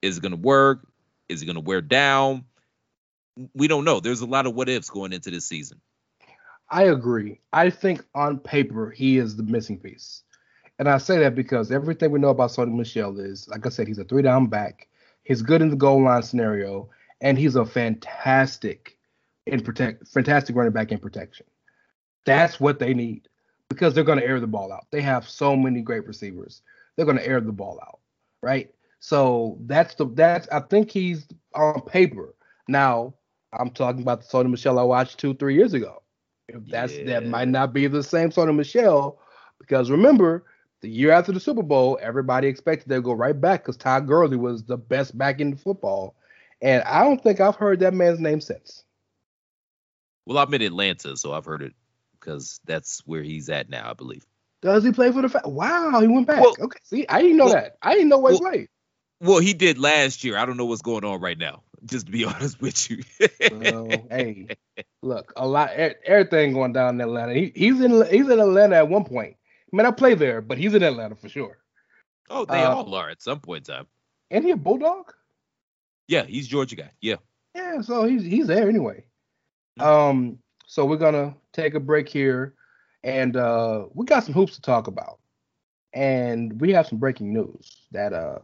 [0.00, 0.86] Is it going to work?
[1.28, 2.44] Is it going to wear down?
[3.54, 4.00] We don't know.
[4.00, 5.80] There's a lot of what ifs going into this season.
[6.68, 7.40] I agree.
[7.52, 10.22] I think on paper he is the missing piece.
[10.80, 13.86] And I say that because everything we know about Sony Michel is, like I said,
[13.86, 14.88] he's a three down back.
[15.24, 16.88] He's good in the goal line scenario,
[17.20, 18.96] and he's a fantastic
[19.46, 21.44] in protect fantastic running back in protection.
[22.24, 23.28] That's what they need
[23.68, 24.86] because they're going to air the ball out.
[24.90, 26.62] They have so many great receivers.
[26.96, 27.98] They're going to air the ball out,
[28.42, 28.72] right?
[29.00, 32.34] So that's the that's I think he's on paper.
[32.68, 33.12] Now
[33.52, 36.02] I'm talking about the Sony Michel I watched two three years ago.
[36.48, 39.20] If that's that might not be the same Sony Michel
[39.58, 40.46] because remember
[40.80, 44.36] the year after the Super Bowl, everybody expected they'd go right back because Todd Gurley
[44.36, 46.14] was the best back in football,
[46.62, 48.84] and I don't think I've heard that man's name since.
[50.26, 51.74] Well, I'm in Atlanta, so I've heard it
[52.18, 54.24] because that's where he's at now, I believe.
[54.62, 55.28] Does he play for the?
[55.28, 56.40] Fa- wow, he went back.
[56.40, 57.76] Well- okay, see, I didn't know well- that.
[57.82, 58.68] I didn't know where he well- played.
[59.22, 60.38] Well, he did last year.
[60.38, 61.62] I don't know what's going on right now.
[61.84, 63.02] Just to be honest with you.
[63.52, 64.48] Well, hey,
[65.02, 67.34] look, a lot, everything going down in Atlanta.
[67.34, 69.36] He, he's in, he's in Atlanta at one point.
[69.72, 71.58] I mean, I play there, but he's in Atlanta for sure.
[72.28, 73.86] oh, they Uh, all are at some point in time.
[74.30, 75.12] And he a bulldog?
[76.08, 76.90] Yeah, he's Georgia guy.
[77.00, 77.16] Yeah.
[77.54, 79.04] Yeah, so he's he's there anyway.
[79.80, 82.54] Um, so we're gonna take a break here,
[83.02, 85.18] and uh, we got some hoops to talk about,
[85.92, 88.38] and we have some breaking news that uh,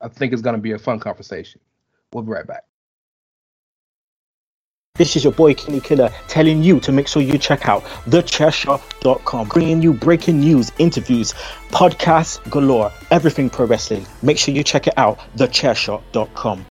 [0.00, 1.60] I think is gonna be a fun conversation.
[2.12, 2.64] We'll be right back.
[4.96, 9.48] This is your boy Kenny Killer telling you to make sure you check out thechairshot.com,
[9.48, 11.32] bringing you breaking news, interviews,
[11.70, 14.06] podcasts galore, everything pro wrestling.
[14.22, 16.66] Make sure you check it out, thechairshot.com.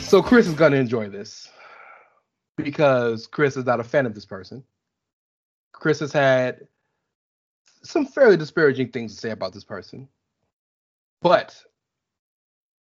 [0.00, 1.48] So Chris is gonna enjoy this
[2.56, 4.62] because Chris is not a fan of this person.
[5.72, 6.66] Chris has had
[7.82, 10.08] some fairly disparaging things to say about this person,
[11.20, 11.54] but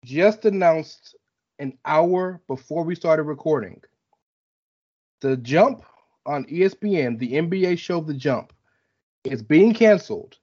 [0.03, 1.16] just announced
[1.59, 3.82] an hour before we started recording
[5.22, 5.84] the jump
[6.26, 8.53] on ESPN, the NBA show The Jump,
[9.24, 10.38] is being canceled,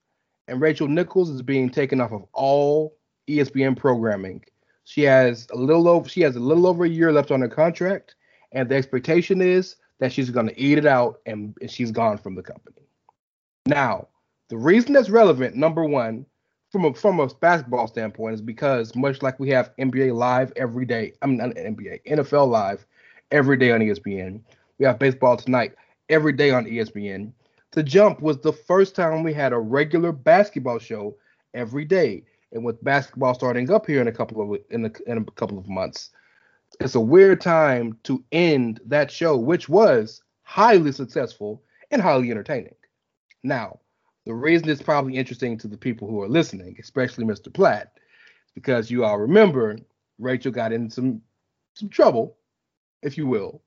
[0.49, 2.97] and Rachel Nichols is being taken off of all
[3.29, 4.45] ESPN programming.
[4.85, 7.49] She has a little over she has a little over a year left on her
[7.49, 8.17] contract,
[8.53, 12.19] and the expectation is that she's going to eat it out and, and she's gone
[12.19, 12.87] from the company.
[13.67, 14.09] Now,
[14.49, 16.27] the reason that's relevant, number one,
[16.71, 20.87] from a from a basketball standpoint, is because much like we have NBA live every
[20.87, 22.85] day, I mean not NBA, NFL live
[23.31, 24.41] every day on ESPN.
[24.79, 25.75] We have baseball tonight
[26.09, 27.33] every day on ESPN.
[27.73, 31.17] The Jump was the first time we had a regular basketball show
[31.55, 35.19] every day, and with basketball starting up here in a couple of in a, in
[35.19, 36.11] a couple of months,
[36.81, 42.75] it's a weird time to end that show, which was highly successful and highly entertaining.
[43.43, 43.81] Now,
[44.25, 47.53] the reason it's probably interesting to the people who are listening, especially Mr.
[47.53, 47.93] Platt,
[48.47, 49.79] is because you all remember
[50.19, 51.21] Rachel got in some
[51.75, 52.37] some trouble,
[53.03, 53.63] if you will,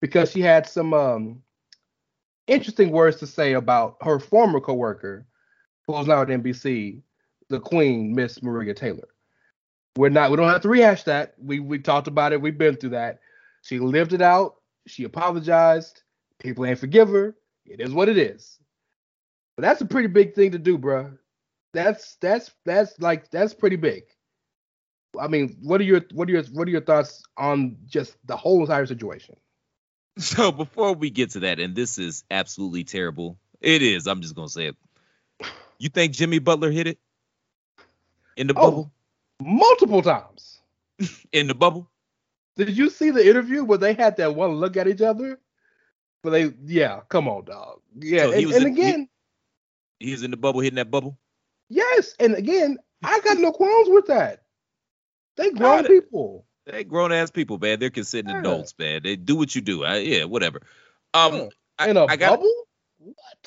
[0.00, 1.42] because she had some um,
[2.46, 5.26] interesting words to say about her former coworker,
[5.86, 7.02] who's now at NBC,
[7.48, 9.08] the Queen, Miss Maria Taylor.
[9.96, 10.30] We're not.
[10.30, 11.34] We don't have to rehash that.
[11.38, 12.40] We we talked about it.
[12.40, 13.20] We've been through that.
[13.62, 14.56] She lived it out.
[14.86, 16.02] She apologized.
[16.40, 17.36] People ain't forgive her.
[17.64, 18.58] It is what it is.
[19.56, 21.12] But that's a pretty big thing to do, bro.
[21.72, 24.02] That's that's that's like that's pretty big.
[25.18, 28.36] I mean, what are your what are your what are your thoughts on just the
[28.36, 29.36] whole entire situation?
[30.18, 33.36] So before we get to that, and this is absolutely terrible.
[33.60, 34.06] It is.
[34.06, 34.76] I'm just gonna say it.
[35.78, 36.98] You think Jimmy Butler hit it
[38.36, 38.60] in the Oh.
[38.62, 38.92] bubble?
[39.42, 40.60] Multiple times.
[41.32, 41.90] In the bubble?
[42.56, 45.40] Did you see the interview where they had that one look at each other?
[46.22, 47.80] But they, yeah, come on, dog.
[47.98, 49.08] Yeah, So he and, was and in- again,
[50.00, 51.18] He was in the bubble, hitting that bubble.
[51.68, 54.44] yes, and again, I got no qualms with that.
[55.36, 55.88] They grown Got it.
[55.88, 56.46] people.
[56.66, 57.78] They grown ass people, man.
[57.80, 58.40] They're considered Yeah.
[58.40, 59.02] adults, man.
[59.02, 59.84] They do what you do.
[59.84, 60.62] I, yeah, whatever.
[61.12, 61.48] Um, Huh.
[61.78, 62.54] I, in a I got bubble?
[62.98, 63.43] What?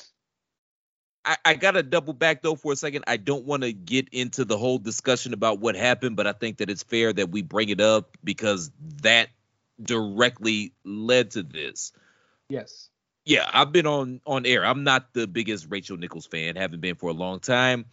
[1.24, 3.04] I, I got to double back though for a second.
[3.06, 6.58] I don't want to get into the whole discussion about what happened, but I think
[6.58, 8.70] that it's fair that we bring it up because
[9.02, 9.28] that
[9.82, 11.92] directly led to this.
[12.48, 12.88] Yes.
[13.24, 14.64] Yeah, I've been on on air.
[14.64, 17.84] I'm not the biggest Rachel Nichols fan, haven't been for a long time.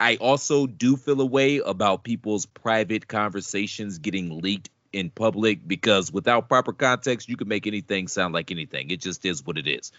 [0.00, 6.12] I also do feel a way about people's private conversations getting leaked in public because
[6.12, 8.90] without proper context, you can make anything sound like anything.
[8.90, 9.92] It just is what it is.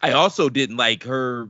[0.00, 1.48] I also didn't like her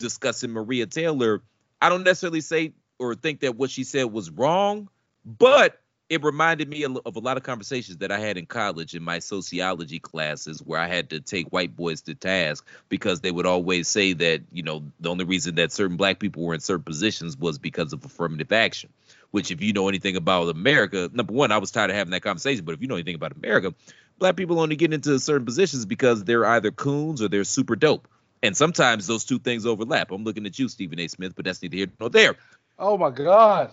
[0.00, 1.42] discussing Maria Taylor.
[1.80, 4.88] I don't necessarily say or think that what she said was wrong,
[5.24, 5.80] but
[6.10, 9.20] it reminded me of a lot of conversations that I had in college in my
[9.20, 13.86] sociology classes where I had to take white boys to task because they would always
[13.86, 17.36] say that, you know, the only reason that certain black people were in certain positions
[17.36, 18.90] was because of affirmative action.
[19.30, 22.22] Which, if you know anything about America, number one, I was tired of having that
[22.22, 23.72] conversation, but if you know anything about America,
[24.18, 28.08] black people only get into certain positions because they're either coons or they're super dope.
[28.42, 30.10] And sometimes those two things overlap.
[30.10, 31.08] I'm looking at you, Stephen A.
[31.08, 32.36] Smith, but that's neither here nor there.
[32.78, 33.70] Oh my God.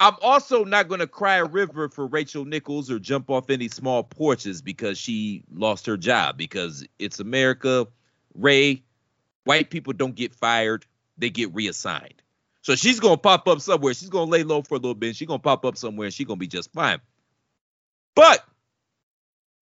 [0.00, 3.68] I'm also not going to cry a river for Rachel Nichols or jump off any
[3.68, 7.86] small porches because she lost her job because it's America.
[8.34, 8.82] Ray,
[9.44, 10.84] white people don't get fired,
[11.18, 12.20] they get reassigned.
[12.62, 13.94] So she's going to pop up somewhere.
[13.94, 15.16] She's going to lay low for a little bit.
[15.16, 17.00] She's going to pop up somewhere and she's going to be just fine.
[18.14, 18.44] But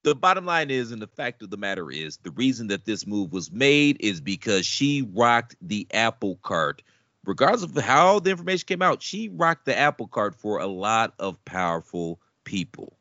[0.02, 3.06] the bottom line is, and the fact of the matter is, the reason that this
[3.06, 6.82] move was made is because she rocked the apple cart
[7.24, 11.14] regardless of how the information came out, she rocked the apple cart for a lot
[11.18, 12.96] of powerful people.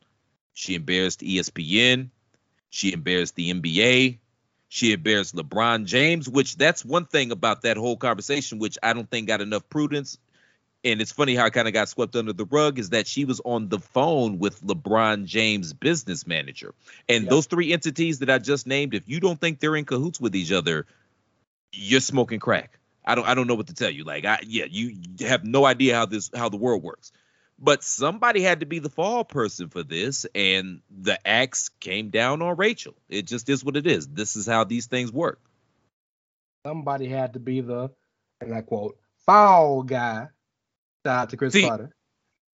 [0.54, 2.10] She embarrassed ESPN.
[2.70, 4.20] She embarrassed the NBA.
[4.68, 9.10] She embarrassed LeBron James, which that's one thing about that whole conversation, which I don't
[9.10, 10.20] think got enough prudence.
[10.84, 13.26] And it's funny how it kind of got swept under the rug is that she
[13.26, 16.74] was on the phone with LeBron James' business manager.
[17.10, 17.30] And Yeah.
[17.30, 20.36] those three entities that I just named, if you don't think they're in cahoots with
[20.36, 20.86] each other,
[21.74, 22.80] you're smoking crack.
[23.06, 24.04] I don't I don't know what to tell you.
[24.04, 27.12] Like I yeah, you have no idea how this how the world works.
[27.62, 32.42] But somebody had to be the fall person for this, and the axe came down
[32.42, 32.96] on Rachel.
[33.10, 34.08] It just is what it is.
[34.08, 35.42] This is how these things work.
[36.66, 37.90] Somebody had to be the,
[38.40, 40.28] and I quote, foul guy.
[41.06, 41.94] Shout out to Chris See, Potter.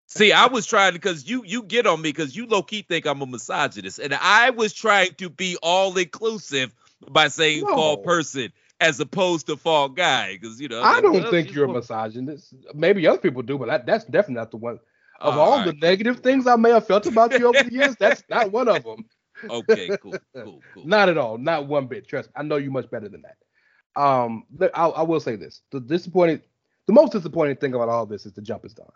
[0.08, 3.06] See, I was trying because you you get on me because you low key think
[3.06, 6.74] I'm a misogynist, and I was trying to be all inclusive
[7.10, 7.76] by saying No.
[7.76, 11.66] fall person as opposed to fall guy because you know I don't well, think you're
[11.66, 12.54] a misogynist.
[12.74, 14.80] Maybe other people do, but that, that's definitely not the one.
[15.20, 17.96] Of all all the negative things I may have felt about you over the years,
[17.96, 19.06] that's not one of them.
[19.50, 20.86] Okay, cool, cool, cool.
[20.86, 21.38] Not at all.
[21.38, 22.08] Not one bit.
[22.08, 22.34] Trust me.
[22.36, 24.02] I know you much better than that.
[24.02, 26.42] Um, I, I will say this: the disappointing,
[26.88, 28.88] the most disappointing thing about all this is the jump is gone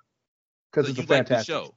[0.71, 1.53] because So it's a like fantastic.
[1.53, 1.73] show?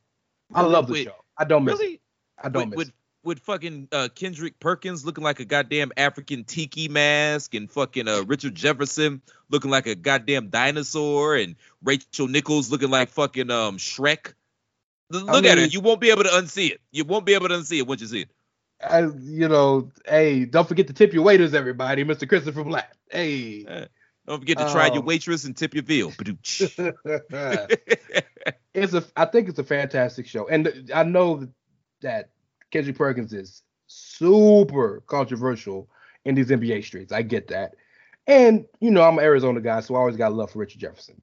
[0.55, 1.15] I love the Wait, show.
[1.39, 1.95] I don't miss Really?
[1.95, 2.01] it.
[2.43, 2.95] I don't with, miss with, it.
[3.25, 8.23] with fucking uh, Kendrick Perkins looking like a goddamn African tiki mask, and fucking uh,
[8.27, 14.35] Richard Jefferson looking like a goddamn dinosaur, and Rachel Nichols looking like fucking um Shrek.
[15.15, 16.81] L- I Look at mean- You won't be able to unsee it.
[16.91, 18.29] You won't be able to unsee it once you see it.
[18.85, 22.05] I, you know, hey, don't forget to tip your waiters, everybody.
[22.05, 22.29] Mr.
[22.29, 22.93] Christopher Black.
[23.11, 23.65] Hey.
[24.27, 26.13] Don't forget to try your Um, waitress and tip your bill.
[28.75, 30.49] It's a I think it's a fantastic show.
[30.49, 31.47] And I know
[32.01, 32.31] that
[32.71, 35.91] Kendrick Perkins is super controversial
[36.25, 37.13] in these NBA streets.
[37.13, 37.75] I get that.
[38.27, 41.21] And you know, I'm an Arizona guy, so I always got love for Richard Jefferson.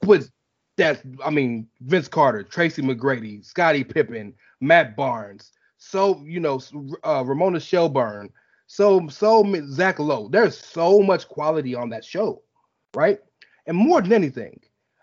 [0.00, 0.28] But
[0.76, 6.60] that's I mean, Vince Carter, Tracy McGrady, Scottie Pippen, Matt Barnes, so you know,
[7.04, 8.30] uh, Ramona Shelburne,
[8.72, 10.28] so so Zach Lowe.
[10.28, 12.40] There's so much quality on that show,
[12.94, 13.18] right?
[13.66, 14.58] And more than anything,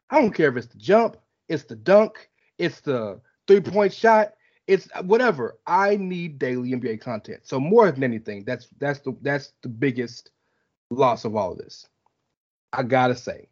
[0.09, 1.17] I don't care if it's the jump,
[1.47, 4.32] it's the dunk, it's the three point shot,
[4.65, 5.59] it's whatever.
[5.67, 7.41] I need daily NBA content.
[7.43, 10.32] So more than anything, that's that's the that's the biggest
[10.89, 11.88] loss of all of this.
[12.74, 13.49] I gotta say,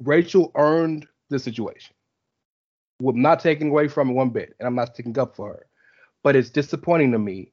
[0.00, 1.94] Rachel earned the situation.
[3.00, 5.66] I'm not taking away from it one bit, and I'm not sticking up for her.
[6.24, 7.52] But it's disappointing to me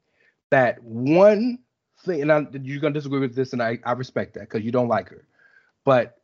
[0.51, 1.59] that one
[2.05, 4.71] thing, and I, you're gonna disagree with this, and I, I respect that because you
[4.71, 5.25] don't like her.
[5.83, 6.19] But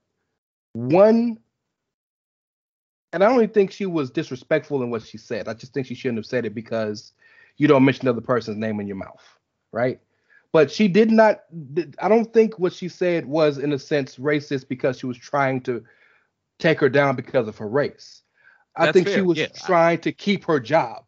[0.74, 1.40] one,
[3.12, 5.48] and I don't even think she was disrespectful in what she said.
[5.48, 7.14] I just think she shouldn't have said it because
[7.58, 9.24] you don't mention the other person's name in your mouth,
[9.72, 10.00] right?
[10.52, 11.44] But she did not.
[12.00, 15.62] I don't think what she said was, in a sense, racist because she was trying
[15.62, 15.84] to
[16.60, 18.24] take her down because of her race.
[18.76, 19.48] I That's think she was yeah.
[19.48, 21.04] trying to keep her job.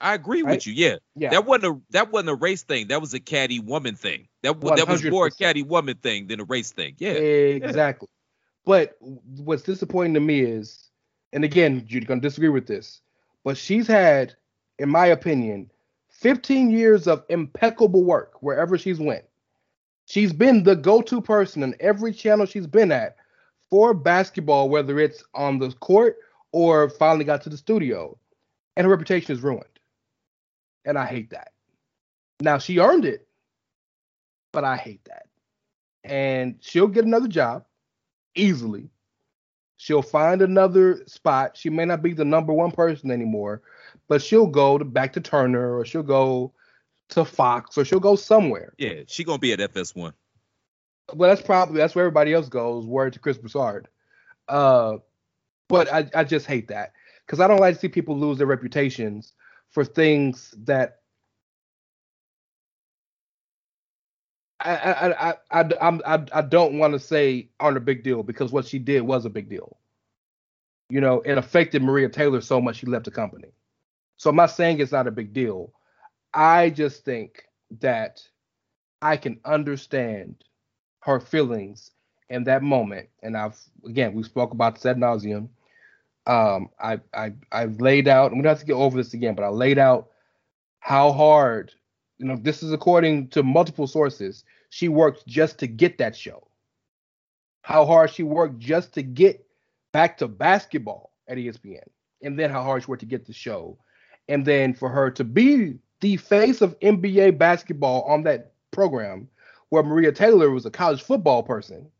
[0.00, 0.52] I agree Right?
[0.56, 0.72] with you.
[0.72, 0.96] Yeah.
[1.14, 1.30] Yeah.
[1.30, 2.88] That wasn't a that wasn't a race thing.
[2.88, 4.28] That was a caddy woman thing.
[4.42, 5.38] That wa- that was more a 100%.
[5.38, 6.94] caddy woman thing than a race thing.
[6.98, 7.12] Yeah.
[7.12, 8.08] Exactly.
[8.64, 10.90] But what's disappointing to me is,
[11.32, 13.00] and again, you're gonna disagree with this,
[13.44, 14.34] but she's had,
[14.78, 15.70] in my opinion,
[16.08, 19.24] 15 years of impeccable work wherever she's went.
[20.06, 23.16] She's been the go-to person in every channel she's been at
[23.70, 26.16] for basketball, whether it's on the court
[26.52, 28.18] or finally got to the studio,
[28.76, 29.69] and her reputation is ruined.
[30.84, 31.52] And I hate that.
[32.40, 33.26] Now she earned it,
[34.52, 35.26] but I hate that.
[36.04, 37.64] And she'll get another job
[38.34, 38.90] easily.
[39.76, 41.56] She'll find another spot.
[41.56, 43.62] She may not be the number one person anymore,
[44.08, 46.52] but she'll go to back to Turner or she'll go
[47.10, 48.72] to Fox or she'll go somewhere.
[48.78, 49.02] Yeah.
[49.06, 50.12] She gonna be at FS1.
[51.14, 52.86] Well, that's probably that's where everybody else goes.
[52.86, 53.88] Word to Chris Broussard.
[54.48, 54.98] Uh,
[55.68, 56.92] but I, I just hate that
[57.26, 59.32] because I don't like to see people lose their reputations
[59.72, 61.00] for things that
[64.60, 65.62] I I I I
[66.06, 69.24] I, I don't want to say aren't a big deal because what she did was
[69.24, 69.78] a big deal.
[70.90, 73.48] You know, it affected Maria Taylor so much she left the company.
[74.16, 75.72] So I'm not saying it's not a big deal.
[76.34, 77.44] I just think
[77.80, 78.22] that
[79.02, 80.44] I can understand
[81.02, 81.92] her feelings
[82.30, 83.08] in that moment.
[83.22, 85.48] And I've again we spoke about this ad nauseum.
[86.26, 88.30] Um, I I I've laid out.
[88.30, 90.10] I'm gonna have to get over this again, but I laid out
[90.80, 91.72] how hard.
[92.18, 94.44] You know, this is according to multiple sources.
[94.68, 96.46] She worked just to get that show.
[97.62, 99.44] How hard she worked just to get
[99.92, 101.88] back to basketball at ESPN,
[102.22, 103.78] and then how hard she worked to get the show,
[104.28, 109.28] and then for her to be the face of NBA basketball on that program,
[109.70, 111.90] where Maria Taylor was a college football person,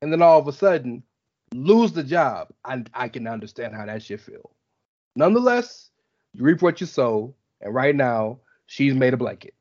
[0.00, 1.02] and then all of a sudden
[1.52, 2.48] lose the job.
[2.64, 4.50] I I can understand how that shit feel.
[5.16, 5.90] Nonetheless,
[6.32, 9.54] you reap what you sow, and right now she's made a blanket.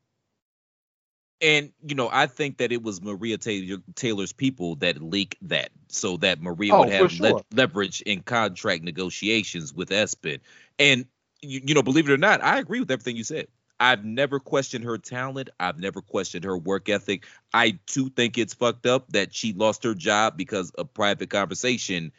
[1.42, 5.72] And you know, I think that it was Maria Taylor, Taylor's people that leaked that,
[5.88, 10.40] so that Maria Oh, would have le- leverage in contract negotiations with Espen.
[10.78, 11.06] And
[11.42, 13.48] you, you know, believe it or not, I agree with everything you said.
[13.82, 15.50] I've never questioned her talent.
[15.60, 17.26] I've never questioned her work ethic.
[17.52, 22.12] I too think it's fucked up that she lost her job because a private conversation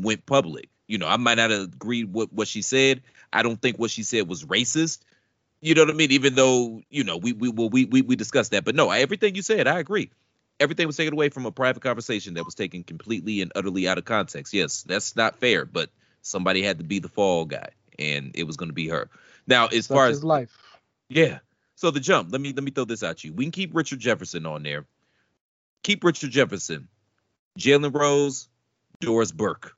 [0.00, 0.70] went public.
[0.88, 3.02] You know, I might not agree with what she said.
[3.30, 5.00] I don't think what she said was racist.
[5.60, 6.12] You know what I mean?
[6.12, 9.34] Even though you know we we well, we we we discussed that, but no, everything
[9.34, 10.10] you said, I agree.
[10.60, 13.98] Everything was taken away from a private conversation that was taken completely and utterly out
[13.98, 14.54] of context.
[14.54, 15.90] Yes, that's not fair, but
[16.22, 19.10] somebody had to be the fall guy, and it was going to be her.
[19.46, 20.71] Now, as Such far as life.
[21.08, 21.38] Yeah,
[21.74, 22.32] so the jump.
[22.32, 23.32] Let me let me throw this at you.
[23.32, 24.86] We can keep Richard Jefferson on there.
[25.82, 26.88] Keep Richard Jefferson,
[27.58, 28.48] Jalen Rose,
[29.00, 29.74] Doris Burke.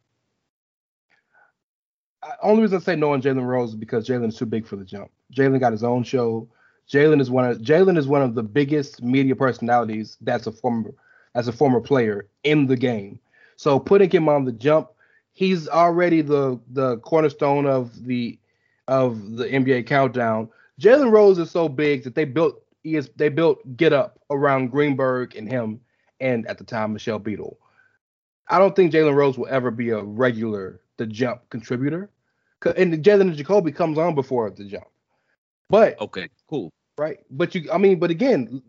[2.23, 4.67] I- only reason I say no on Jalen Rose is because Jalen is too big
[4.67, 5.11] for the jump.
[5.35, 6.49] Jalen got his own show.
[6.91, 10.93] Jalen is one of Jalen is one of the biggest media personalities that's a former
[11.35, 13.19] as a former player in the game.
[13.57, 14.91] So putting him on the jump,
[15.33, 18.39] he's already the the cornerstone of the
[18.89, 20.49] of the NBA countdown.
[20.81, 24.71] Jalen Rose is so big that they built he is they built Get Up around
[24.71, 25.81] Greenberg and him,
[26.21, 27.59] and at the time Michelle Beadle.
[28.49, 32.11] I don't think Jalen Rose will ever be a regular the jump contributor,
[32.77, 34.85] and Jalen and Jacoby comes on before the jump.
[35.71, 36.71] But Okay, cool.
[36.99, 38.63] right, but you, I mean, but again,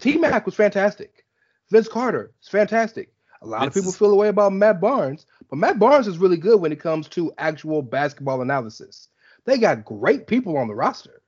[0.00, 1.24] T Mac was fantastic.
[1.70, 3.12] Vince Carter is fantastic.
[3.42, 6.36] A lot of people feel the way about Matt Barnes, but Matt Barnes is really
[6.36, 9.08] good when it comes to actual basketball analysis.
[9.44, 11.22] They got great people on the roster.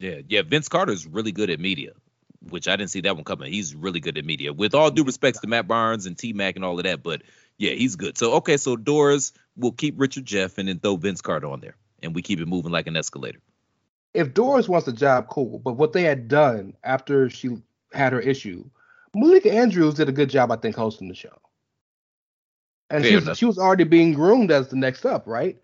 [0.00, 0.42] Yeah, yeah.
[0.42, 1.92] Vince Carter is really good at media,
[2.48, 3.52] which I didn't see that one coming.
[3.52, 4.52] He's really good at media.
[4.52, 7.22] With all due respects to Matt Barnes and T Mac and all of that, but
[7.58, 8.18] yeah, he's good.
[8.18, 11.76] So okay, so Doris will keep Richard Jeff and then throw Vince Carter on there,
[12.02, 13.38] and we keep it moving like an escalator.
[14.14, 15.58] if Doris wants the job, cool.
[15.58, 17.58] But what they had done after she
[17.92, 18.64] had her issue,
[19.14, 21.38] Malika Andrews did a good job, I think, hosting the show.
[22.88, 25.58] And she was, she was already being groomed as the next up, right?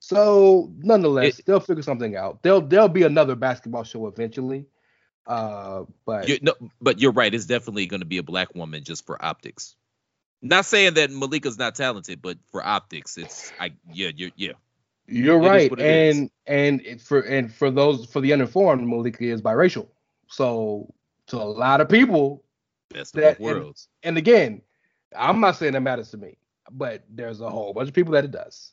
[0.00, 2.42] So nonetheless, It- they'll figure something out.
[2.42, 4.66] There'll there'll be another basketball show eventually.
[5.26, 7.32] Uh, but You, no, but you're right.
[7.32, 9.76] It's definitely going to be a black woman just for optics.
[10.42, 14.52] Not saying that Malika's not talented, but for optics, it's I yeah you're yeah.
[15.06, 16.16] You're It right, it is.
[16.16, 19.88] and and it, for and for those for the uninformed, Malika is biracial.
[20.28, 20.94] So
[21.26, 22.42] to a lot of people,
[22.88, 23.88] Best of that both worlds.
[24.02, 24.62] And, and again,
[25.16, 26.38] I'm not saying that matters to me,
[26.70, 28.72] but there's a whole bunch of people that it does.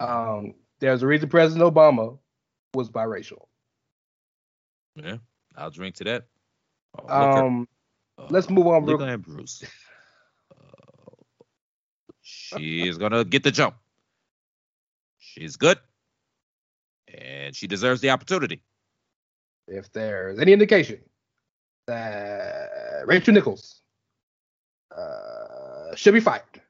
[0.00, 2.18] Um, there's a reason President Obama
[2.74, 3.46] was biracial.
[4.96, 5.16] Yeah,
[5.56, 6.26] I'll drink to that.
[7.08, 7.08] Oh,
[7.46, 7.68] Um,
[8.30, 9.64] let's move on real- Malika Andrews.
[10.50, 11.14] Uh,
[12.22, 13.74] she's gonna get the jump.
[15.18, 15.78] She's good,
[17.08, 18.62] and she deserves the opportunity.
[19.66, 21.00] if there's any indication
[21.86, 23.80] that Rachel Nichols
[24.96, 26.60] uh, should be fired,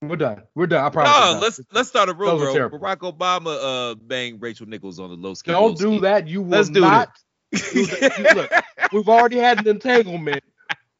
[0.00, 0.42] we're done.
[0.54, 0.84] We're done.
[0.84, 1.34] I promise.
[1.34, 2.46] No, let's let's start a rumor.
[2.70, 3.58] Barack Obama
[3.92, 5.60] uh banged Rachel Nichols on the low scale.
[5.60, 6.28] Don't do that.
[6.28, 7.10] You will Let's do not.
[7.52, 7.86] do.
[8.34, 8.52] Look,
[8.92, 10.44] we've already had an entanglement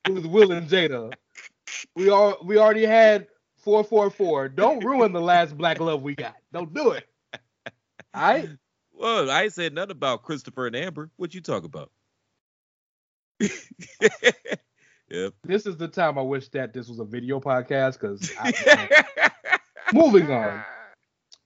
[0.09, 1.13] with Will and Jada.
[1.95, 3.29] We are we already had
[3.59, 4.49] four four four.
[4.49, 6.35] Don't ruin the last black love we got.
[6.53, 7.05] Don't do it.
[8.15, 8.49] All right.
[8.93, 11.11] Well, I ain't said nothing about Christopher and Amber.
[11.17, 11.93] What you talk about?
[15.11, 15.35] yep.
[15.45, 18.33] This is the time I wish that this was a video podcast because
[19.93, 20.65] moving on.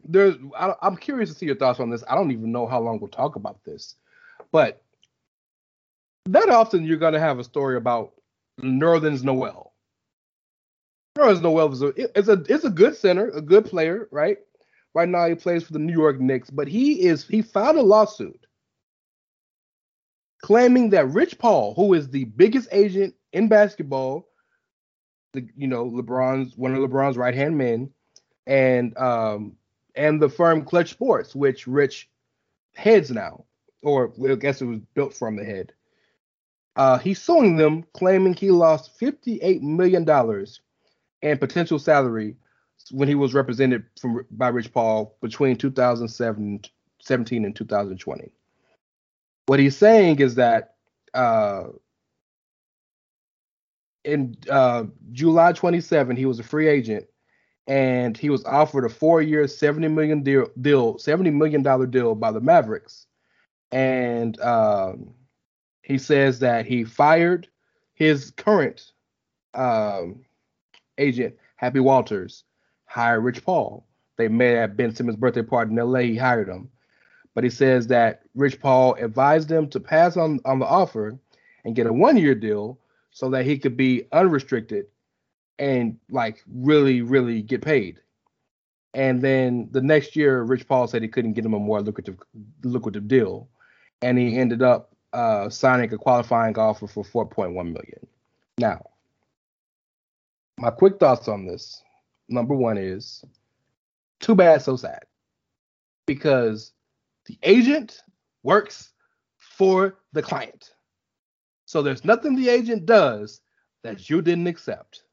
[0.04, 2.04] There's I, I'm curious to see your thoughts on this.
[2.08, 3.96] I don't even know how long we'll talk about this,
[4.50, 4.82] but
[6.26, 8.12] that often you're gonna have a story about
[8.60, 9.72] Nerlens Noel.
[11.16, 14.38] Nerlens Noel is a is a is a good center, a good player, right?
[14.94, 17.82] Right now he plays for the New York Knicks, but he is he filed a
[17.82, 18.46] lawsuit
[20.42, 24.28] claiming that Rich Paul, who is the biggest agent in basketball,
[25.32, 27.90] the you know LeBron's one of LeBron's right hand men,
[28.46, 29.56] and um
[29.94, 32.08] and the firm Clutch Sports, which Rich
[32.74, 33.44] heads now,
[33.82, 35.72] or I guess it was built from the head.
[36.74, 40.60] Uh, he's suing them, claiming he lost fifty-eight million dollars
[41.20, 42.36] in potential salary
[42.90, 46.62] when he was represented from by Rich Paul between 2007,
[47.00, 48.32] 17 and 2020.
[49.46, 50.74] What he's saying is that
[51.14, 51.64] uh,
[54.04, 57.06] in uh, July 27, he was a free agent,
[57.66, 62.32] and he was offered a four-year, 70 million deal, deal 70 million dollar deal by
[62.32, 63.06] the Mavericks,
[63.70, 65.14] and um,
[65.82, 67.48] he says that he fired
[67.94, 68.92] his current
[69.54, 70.24] um,
[70.98, 72.44] agent, Happy Walters,
[72.86, 73.86] hired Rich Paul.
[74.16, 76.00] They met at Ben Simmons' birthday party in LA.
[76.00, 76.70] He hired him.
[77.34, 81.18] But he says that Rich Paul advised them to pass on, on the offer
[81.64, 82.78] and get a one year deal
[83.12, 84.86] so that he could be unrestricted
[85.58, 88.00] and like really, really get paid.
[88.94, 92.18] And then the next year, Rich Paul said he couldn't get him a more lucrative
[92.64, 93.48] lucrative deal.
[94.02, 98.06] And he ended up uh, signing a qualifying offer for 4.1 million.
[98.58, 98.84] Now,
[100.58, 101.82] my quick thoughts on this.
[102.28, 103.24] Number one is
[104.20, 105.04] too bad, so sad.
[106.06, 106.72] Because
[107.26, 108.02] the agent
[108.42, 108.92] works
[109.38, 110.72] for the client.
[111.72, 113.40] So there's nothing the agent does
[113.82, 114.10] that mm.
[114.10, 115.04] you didn't accept.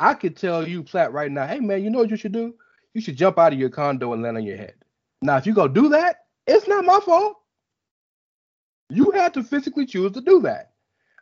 [0.00, 2.56] I could tell you, Platt, right now, hey man, you know what you should do?
[2.92, 4.74] You should jump out of your condo and land on your head.
[5.22, 7.36] Now, if you go do that, it's not my fault.
[8.90, 10.72] You had to physically choose to do that.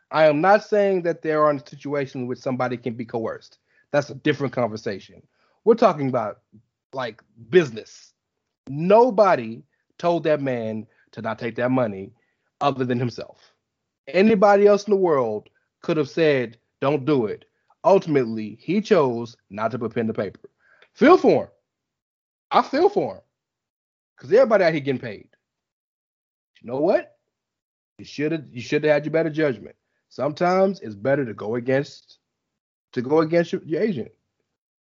[0.09, 3.59] I am not saying that there are situations in which somebody can be coerced.
[3.91, 5.21] That's a different conversation.
[5.63, 6.39] We're talking about
[6.91, 7.21] like
[7.51, 8.13] business.
[8.67, 9.61] Nobody
[9.99, 12.13] told that man to not take that money
[12.61, 13.50] other than himself.
[14.11, 15.49] Anybody else in the world
[15.81, 17.45] could have said, don't do it.
[17.83, 20.39] Ultimately, he chose not to put pen to paper.
[20.93, 21.49] Feel for him.
[22.51, 23.21] I feel for him.
[24.15, 25.29] Because everybody out here getting paid.
[26.61, 27.17] You know what?
[27.97, 29.75] You should have you should have had your better judgment.
[30.09, 32.19] Sometimes it's better to go against
[32.93, 34.11] to go against your, your agent.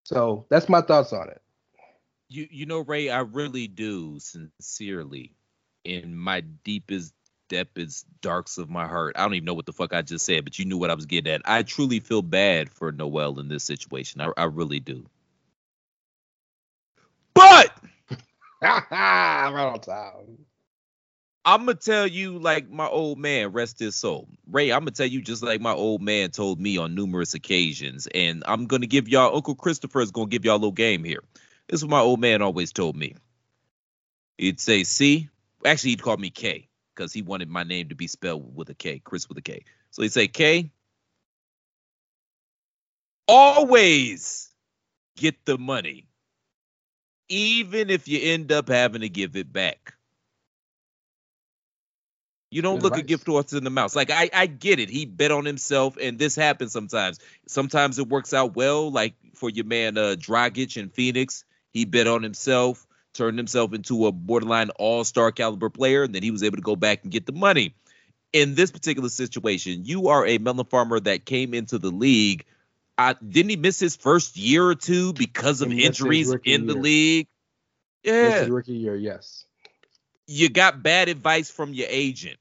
[0.05, 1.41] So that's my thoughts on it.
[2.29, 5.35] You you know, Ray, I really do sincerely,
[5.85, 7.15] in my deepest
[7.51, 9.17] depths, darks of my heart.
[9.19, 10.95] I don't even know what the fuck I just said, but you knew what I
[10.95, 11.43] was getting at.
[11.45, 14.23] I truly feel bad for Noel in this situation.
[14.23, 15.05] I, I really do.
[17.35, 17.77] But
[18.63, 20.39] right on time.
[21.45, 24.29] I'm gonna tell you like my old man, rest his soul.
[24.47, 28.07] Ray, I'm gonna tell you just like my old man told me on numerous occasions,
[28.15, 31.23] and I'm gonna give y'all Uncle Christopher is gonna give y'all a little game here.
[31.69, 33.17] This is what my old man always told me.
[34.37, 35.31] He'd say "See,
[35.65, 36.70] Actually, he'd call me K
[37.01, 39.65] because he wanted my name to be spelled with a K, Chris with a K.
[39.91, 40.71] So he'd say K.
[43.27, 44.51] Always
[45.17, 46.09] get the money,
[47.31, 49.95] even if you end up having to give it back.
[52.51, 53.97] You don't Good look a gift horse in the mouth.
[53.97, 54.91] Like I, I get it.
[54.91, 57.19] He bet on himself, and this happens sometimes.
[57.47, 61.45] Sometimes it works out well, like for your man uh Dragic in Phoenix.
[61.71, 66.31] He bet on himself, turned himself into a borderline all-star caliber player, and then he
[66.31, 67.75] was able to go back and get the money.
[68.33, 72.45] In this particular situation, you are a melon farmer that came into the league.
[72.97, 76.35] Uh, didn't he miss his first year or two because of He missed his injuries
[76.45, 76.83] in the year.
[76.83, 77.29] league?
[78.05, 79.45] Yeah rookie year, yes.
[80.27, 82.39] you got bad advice from your agent.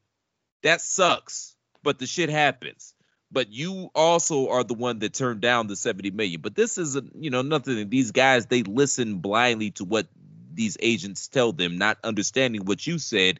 [0.63, 2.93] That sucks, but the shit happens.
[3.31, 6.41] But you also are the one that turned down the 70 million.
[6.41, 7.89] But this is, a, you know, nothing.
[7.89, 10.07] These guys, they listen blindly to what
[10.59, 13.39] these agents tell them, not understanding what you said.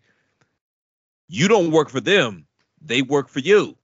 [1.28, 2.47] You don't work for them,
[2.82, 3.76] they work for you.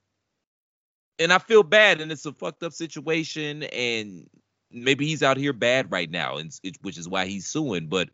[1.20, 3.64] And I feel bad, and it's a fucked up situation.
[3.64, 4.30] And
[4.72, 7.88] maybe he's out here bad right now, and it, which is why he's suing.
[7.88, 8.10] But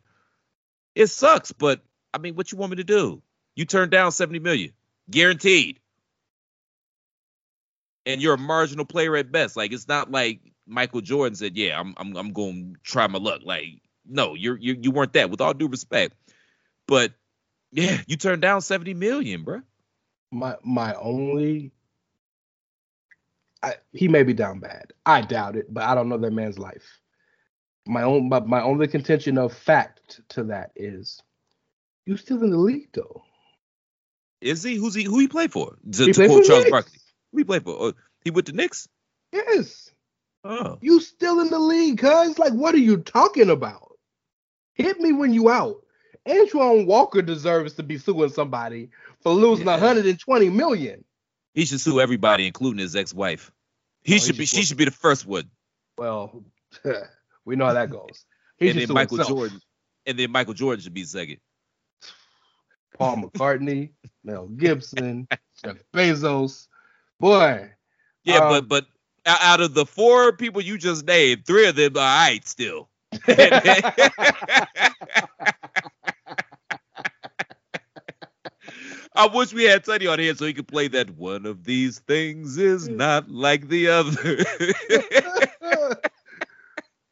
[0.96, 1.52] it sucks.
[1.52, 3.22] But I mean, what you want me to do?
[3.54, 4.72] You turned down 70 million,
[5.08, 5.78] guaranteed.
[8.06, 9.56] And you're a marginal player at best.
[9.56, 13.20] Like it's not like Michael Jordan said, "Yeah, I'm I'm I'm going to try my
[13.20, 15.30] luck." Like no, you're you you weren't that.
[15.30, 16.14] With all due respect,
[16.86, 17.12] but
[17.70, 19.62] yeah, you turned down 70 million, bro.
[20.30, 21.72] My my only
[23.62, 24.92] I, he may be down bad.
[25.06, 27.00] I doubt it, but I don't know that man's life.
[27.86, 31.20] My own but my only contention of fact to that is
[32.06, 33.22] you still in the league though.
[34.40, 34.74] Is he?
[34.76, 35.04] Who's he?
[35.04, 35.76] Who he play for?
[35.92, 36.98] To, He to played quote for Charles Barkley.
[37.30, 37.70] Who he play for?
[37.78, 37.92] Oh,
[38.24, 38.88] he with the Knicks?
[39.32, 39.90] Yes.
[40.44, 43.91] Oh, You still in the league, cuz like what are you talking about?
[44.74, 45.76] Hit me when you out.
[46.28, 49.72] Antoine Walker deserves to be suing somebody for losing Yeah.
[49.72, 51.04] 120 million.
[51.54, 53.50] he should sue everybody, including his ex-wife.
[54.02, 54.46] He Oh, he should be.
[54.46, 55.50] should She should be the first one.
[55.98, 56.44] Well,
[57.44, 58.24] we know how that goes.
[58.56, 59.36] He and then Michael himself.
[59.38, 59.60] Jordan.
[60.06, 61.38] And then Michael Jordan should be second.
[62.98, 63.90] Paul McCartney,
[64.24, 65.26] Mel Gibson,
[65.64, 66.68] Jeff Bezos.
[67.20, 67.70] Boy,
[68.24, 68.86] Yeah, Um, but but
[69.26, 72.88] out of the four people you just named, three of them are all right still.
[79.14, 81.98] I wish we had Teddy on here so he could play that one of these
[82.00, 84.38] things is not like the other.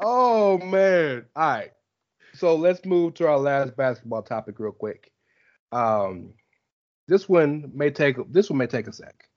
[0.00, 1.26] oh man.
[1.36, 1.72] All right.
[2.34, 5.12] So let's move to our last basketball topic real quick.
[5.72, 6.32] Um
[7.06, 9.28] this one may take this one may take a sec.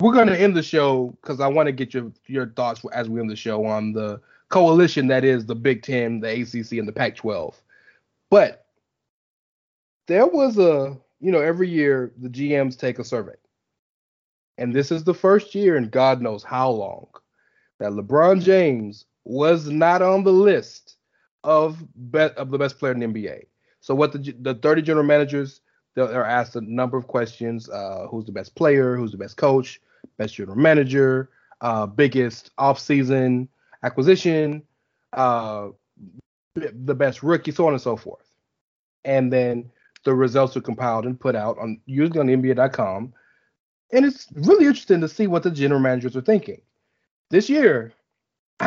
[0.00, 3.20] We're gonna end the show because I want to get your your thoughts as we
[3.20, 6.92] end the show on the coalition that is the Big Ten, the ACC, and the
[6.92, 7.54] Pac-12.
[8.30, 8.66] But
[10.06, 13.34] there was a you know every year the GMs take a survey,
[14.56, 17.06] and this is the first year in God knows how long
[17.78, 20.96] that LeBron James was not on the list
[21.44, 23.44] of bet of the best player in the NBA.
[23.80, 25.60] So what the the 30 general managers
[25.94, 29.80] they're asked a number of questions: uh, who's the best player, who's the best coach,
[30.16, 31.30] best general manager,
[31.60, 33.48] uh, biggest offseason
[33.82, 34.62] acquisition,
[35.12, 35.68] uh,
[36.54, 38.26] the best rookie, so on and so forth.
[39.04, 39.70] And then
[40.04, 43.12] the results are compiled and put out on usually on NBA.com.
[43.92, 46.60] And it's really interesting to see what the general managers are thinking.
[47.30, 47.92] This year,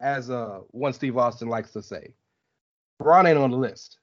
[0.00, 2.14] as uh, one Steve Austin likes to say,
[2.98, 3.98] Bron ain't on the list.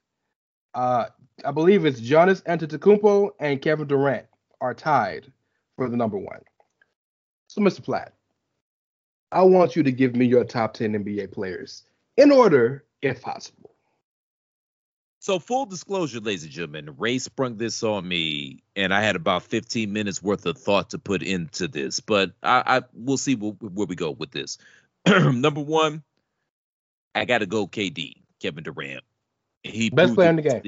[0.74, 1.06] Uh,
[1.44, 4.26] I believe it's Giannis Antetokounmpo and Kevin Durant
[4.60, 5.30] are tied
[5.76, 6.40] for the number one.
[7.48, 7.82] So, Mr.
[7.82, 8.12] Platt,
[9.32, 11.84] I want you to give me your top 10 NBA players
[12.16, 13.72] in order if possible.
[15.18, 19.42] So, full disclosure, ladies and gentlemen, Ray sprung this on me, and I had about
[19.42, 23.52] 15 minutes worth of thought to put into this, but I, I we'll see where,
[23.52, 24.58] where we go with this.
[25.06, 26.04] Number one,
[27.14, 29.02] I got to go KD, Kevin Durant.
[29.64, 30.62] He Best player in the game.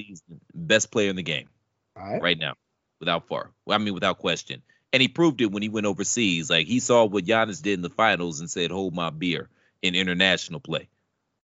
[0.54, 1.48] Best player in the game
[1.96, 2.20] All right.
[2.20, 2.54] right now,
[2.98, 3.52] without far.
[3.68, 4.62] I mean, without question.
[4.92, 6.48] And he proved it when he went overseas.
[6.50, 9.48] Like he saw what Giannis did in the finals and said, "Hold my beer"
[9.82, 10.88] in international play.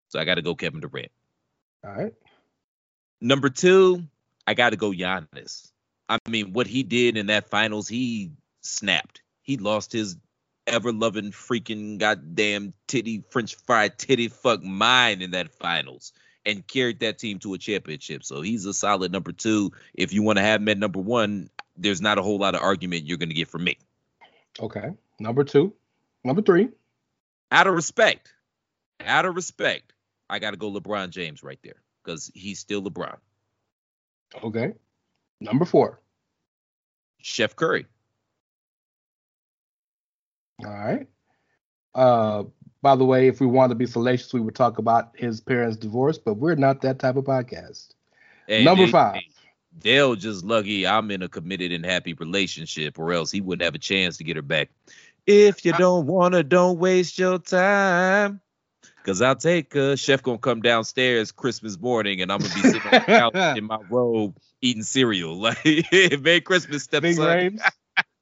[0.09, 1.11] So I got to go Kevin Durant.
[1.83, 2.13] All right.
[3.19, 4.03] Number two,
[4.45, 5.71] I got to go Giannis.
[6.09, 8.31] I mean, what he did in that finals, he
[8.61, 9.21] snapped.
[9.41, 10.17] He lost his
[10.67, 16.13] ever loving freaking goddamn titty French fry titty fuck mind in that finals
[16.45, 18.23] and carried that team to a championship.
[18.23, 19.71] So he's a solid number two.
[19.93, 22.61] If you want to have him at number one, there's not a whole lot of
[22.61, 23.77] argument you're going to get from me.
[24.59, 24.91] Okay.
[25.19, 25.73] Number two.
[26.23, 26.69] Number three.
[27.51, 28.33] Out of respect,
[29.01, 29.93] out of respect,
[30.29, 33.17] I got to go LeBron James right there because he's still LeBron.
[34.41, 34.73] Okay.
[35.41, 35.99] Number four.
[37.21, 37.85] Chef Curry.
[40.63, 41.07] All right.
[41.93, 42.43] Uh,
[42.81, 45.77] by the way, if we wanted to be salacious, we would talk about his parents'
[45.77, 47.89] divorce, but we're not that type of podcast.
[48.47, 49.21] Hey, Number they- five.
[49.79, 53.73] Dell just lucky I'm in a committed and happy relationship, or else he wouldn't have
[53.73, 54.69] a chance to get her back.
[55.25, 58.41] If you don't wanna, don't waste your time.
[59.05, 62.81] Cause I'll take a chef gonna come downstairs Christmas morning and I'm gonna be sitting
[62.81, 65.35] on the couch in my robe eating cereal.
[65.39, 65.63] Like
[66.21, 67.59] Merry Christmas, Big stepson.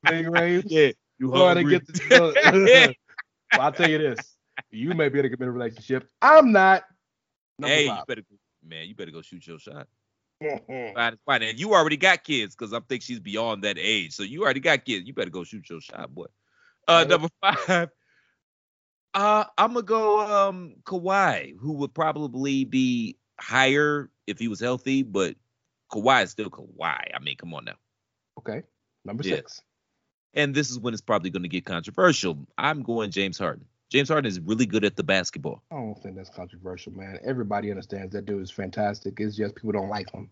[0.03, 0.65] Big Rames.
[0.71, 1.79] Yeah, you Going to hungry?
[1.79, 2.95] get the.
[3.53, 4.37] Well, I'll tell you this.
[4.71, 6.09] You may be able to get in a committed relationship.
[6.21, 6.83] I'm not.
[7.57, 8.23] Number hey, you better
[8.63, 9.87] man, you better go shoot your shot.
[10.69, 11.43] Fine, fine.
[11.43, 14.13] And you already got kids because I think she's beyond that age.
[14.13, 15.05] So you already got kids.
[15.05, 16.27] You better go shoot your shot, boy.
[16.87, 17.89] Uh, number five.
[19.13, 25.03] Uh, I'm gonna go um Kawhi, who would probably be higher if he was healthy,
[25.03, 25.35] but
[25.91, 27.03] Kawhi is still Kawhi.
[27.13, 27.75] I mean, come on now.
[28.37, 28.63] Okay.
[29.03, 29.37] Number Yeah.
[29.37, 29.61] six.
[30.35, 32.47] And this is when it's probably going to get controversial.
[32.57, 33.65] I'm going James Harden.
[33.89, 35.63] James Harden is really good at the basketball.
[35.71, 37.19] I don't think that's controversial, man.
[37.23, 39.19] Everybody understands that dude is fantastic.
[39.19, 40.29] It's just people don't like him.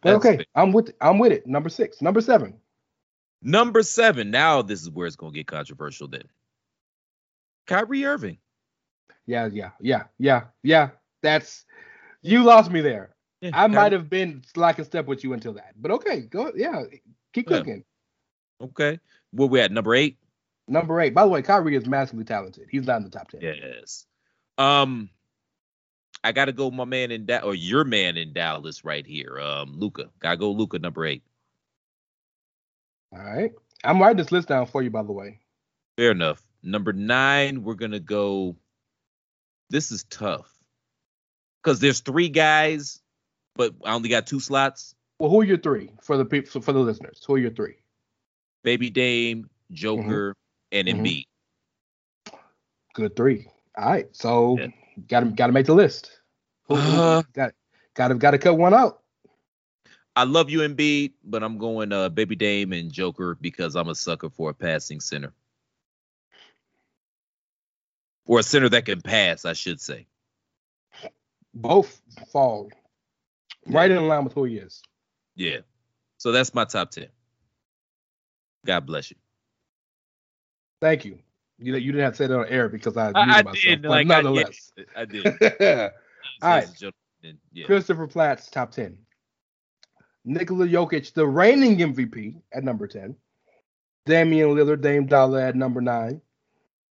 [0.00, 0.46] But That's okay, fair.
[0.54, 1.46] I'm with I'm with it.
[1.46, 2.00] Number six.
[2.00, 2.54] Number seven.
[3.42, 4.30] Number seven.
[4.30, 6.08] Now this is where it's going to get controversial.
[6.08, 6.24] Then
[7.66, 8.38] Kyrie Irving.
[9.26, 10.90] Yeah, yeah, yeah, yeah, yeah.
[11.22, 11.64] That's
[12.22, 13.14] you lost me there.
[13.40, 15.72] Yeah, I might have been lock and step with you until that.
[15.76, 16.82] But okay, go yeah,
[17.32, 17.58] keep Yeah.
[17.58, 17.84] cooking.
[18.60, 19.00] Okay.
[19.32, 19.72] Where we at?
[19.72, 20.16] Number eight.
[20.66, 21.14] Number eight.
[21.14, 22.68] By the way, Kyrie is massively talented.
[22.70, 23.40] He's not in the top ten.
[23.42, 24.06] Yes.
[24.56, 25.10] Um,
[26.22, 29.38] I got to go, my man in that, or your man in Dallas right here.
[29.38, 30.10] Um, Luka.
[30.20, 30.78] Gotta go, Luka.
[30.78, 31.22] Number eight.
[33.12, 33.52] All right.
[33.84, 35.40] I'm writing this list down for you, by the way.
[35.98, 36.42] Fair enough.
[36.62, 38.56] Number nine, we're gonna go.
[39.68, 40.50] This is tough
[41.62, 43.02] because there's three guys,
[43.54, 44.94] but I only got two slots.
[45.18, 47.22] Well, who are your three for the people for the listeners?
[47.26, 47.76] Who are your three?
[48.62, 50.34] Baby Dame, Joker,
[50.74, 50.98] and Mhm.
[51.00, 51.26] Embiid.
[52.94, 53.48] Good three.
[53.76, 54.14] All right.
[54.14, 54.68] So Yeah.
[55.08, 56.20] gotta gotta make the list.
[56.64, 57.54] Who- who- Uh, got
[57.94, 59.02] gotta cut one out.
[60.16, 63.94] I love you, Embiid, but I'm going uh, Baby Dame and Joker because I'm a
[63.94, 65.32] sucker for a passing center.
[68.26, 70.06] Or a center that can pass, I should say.
[71.52, 72.00] Both
[72.30, 72.70] fall
[73.66, 74.82] right in line with who he is.
[75.34, 75.60] Yeah.
[76.18, 77.08] So that's my top 10.
[78.64, 79.16] God bless you.
[80.84, 81.18] Thank you.
[81.58, 83.82] You you didn't have to say that on air because I, I, I myself, did.
[83.82, 84.70] but Like, I, nonetheless.
[84.94, 85.26] I did.
[86.42, 86.68] All right.
[87.54, 87.64] Yeah.
[87.64, 88.98] Christopher Platt's top 10.
[90.26, 93.16] Nikola Jokic, the reigning MVP, at number 10.
[94.04, 96.20] Damian Lillard, Dame Dollar at number 9.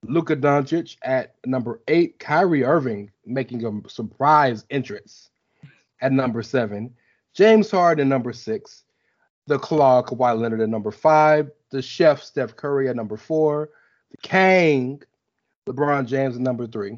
[0.06, 2.18] Luka Doncic at number 8.
[2.18, 5.30] Kyrie Irving making a surprise entrance
[6.02, 6.92] at number 7.
[7.36, 8.84] James Harden, number 6.
[9.46, 11.52] The Claw, Kawhi Leonard at number 5.
[11.70, 13.70] The Chef, Steph Curry at number 4.
[14.22, 15.02] Kang,
[15.68, 16.98] LeBron James number 3.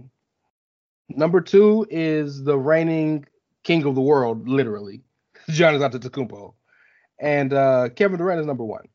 [1.10, 3.26] Number 2 is the reigning
[3.64, 5.02] king of the world, literally,
[5.50, 6.54] Giannis Antetokounmpo,
[7.20, 8.88] and uh, Kevin Durant is number one.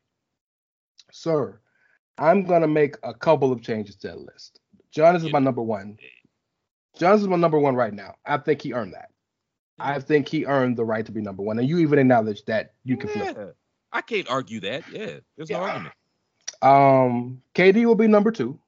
[1.12, 1.60] Sir,
[2.18, 4.60] I'm gonna make a couple of changes to that list.
[4.94, 5.96] Giannis is my number one.
[6.98, 8.14] Giannis is my number one right now.
[8.26, 9.10] I think he earned that.
[9.78, 12.74] I think he earned the right to be number one, and you even acknowledge that
[12.84, 13.36] you can flip.
[13.36, 13.46] Yeah.
[13.92, 14.82] I can't argue that.
[14.92, 15.18] Yeah.
[15.36, 15.62] There's no Yeah.
[15.62, 15.94] argument.
[16.62, 18.58] Um, KD will be number two.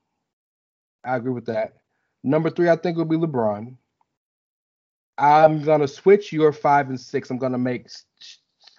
[1.05, 1.75] I agree with that.
[2.23, 3.77] Number three, I think will be LeBron.
[5.19, 7.31] I'm gonna switch your five and six.
[7.31, 7.89] I'm gonna make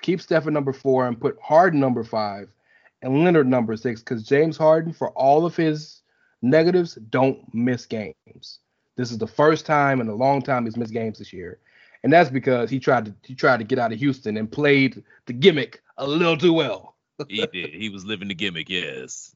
[0.02, 2.50] keep Steph at number four and put Harden number five
[3.02, 6.02] and Leonard number six because James Harden, for all of his
[6.42, 8.60] negatives, don't miss games.
[8.96, 11.60] This is the first time in a long time he's missed games this year,
[12.04, 15.04] and that's because he tried to he tried to get out of Houston and played
[15.26, 16.93] the gimmick a little too well.
[17.28, 17.74] He did.
[17.74, 18.70] He was living the gimmick.
[18.70, 19.36] Yes.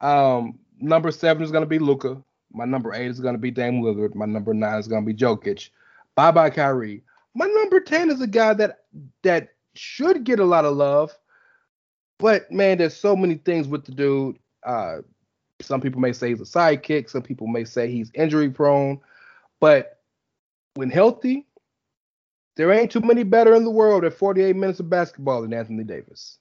[0.00, 2.22] Um, number seven is gonna be Luka.
[2.52, 4.14] My number eight is gonna be Dame Lillard.
[4.14, 5.70] My number nine is gonna be Jokic.
[6.14, 7.02] Bye bye Kyrie.
[7.34, 8.84] My number ten is a guy that
[9.22, 11.16] that should get a lot of love,
[12.18, 14.38] but man, there's so many things with the dude.
[14.64, 14.98] Uh,
[15.60, 17.10] some people may say he's a sidekick.
[17.10, 19.00] Some people may say he's injury prone.
[19.60, 20.00] But
[20.74, 21.46] when healthy,
[22.56, 25.84] there ain't too many better in the world at 48 minutes of basketball than Anthony
[25.84, 26.38] Davis.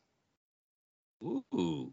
[1.24, 1.92] Ooh.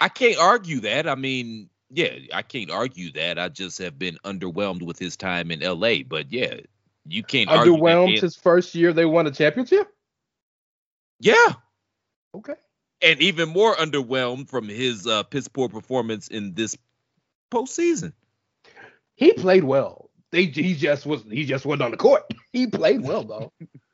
[0.00, 1.08] I can't argue that.
[1.08, 3.38] I mean, yeah, I can't argue that.
[3.38, 6.02] I just have been underwhelmed with his time in LA.
[6.06, 6.60] But yeah,
[7.06, 9.92] you can't underwhelmed his first year they won a championship.
[11.20, 11.52] Yeah.
[12.34, 12.54] Okay.
[13.00, 16.76] And even more underwhelmed from his uh, piss poor performance in this
[17.50, 18.12] postseason.
[19.16, 20.10] He played well.
[20.30, 22.24] They he just was he just wasn't on the court.
[22.50, 23.52] He played well though.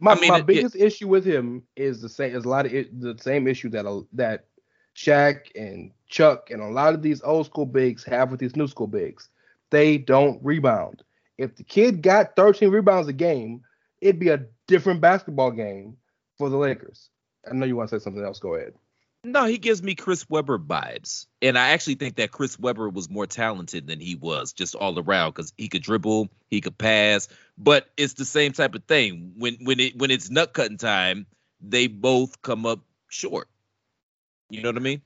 [0.00, 2.66] My, I mean, my biggest it, issue with him is the same is a lot
[2.66, 4.46] of it, the same issue that uh, that
[4.94, 8.66] Shaq and Chuck and a lot of these old school bigs have with these new
[8.66, 9.28] school bigs.
[9.70, 11.02] They don't rebound.
[11.38, 13.62] If the kid got 13 rebounds a game,
[14.00, 15.96] it'd be a different basketball game
[16.38, 17.10] for the Lakers.
[17.48, 18.38] I know you want to say something else.
[18.38, 18.74] Go ahead.
[19.24, 21.26] No, he gives me Chris Webber vibes.
[21.42, 24.98] And I actually think that Chris Webber was more talented than he was just all
[24.98, 27.26] around because he could dribble, he could pass,
[27.58, 29.32] but it's the same type of thing.
[29.36, 31.26] When when it when it's nut cutting time,
[31.60, 33.48] they both come up short.
[34.48, 35.02] You know what I mean?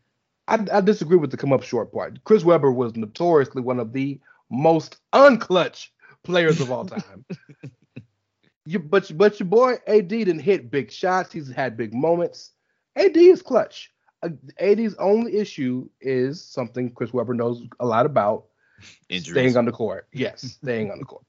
[0.48, 2.22] I, I disagree with the come up short part.
[2.24, 5.88] Chris Webber was notoriously one of the most unclutch
[6.24, 7.24] players of all time.
[8.66, 11.32] you, but but your boy AD didn't hit big shots.
[11.32, 12.50] He's had big moments.
[12.96, 13.92] AD is clutch.
[14.22, 18.46] Uh, AD's only issue is something Chris Webber knows a lot about:
[19.08, 19.32] Injuries.
[19.32, 20.06] staying on the court.
[20.12, 21.24] Yes, staying on the court.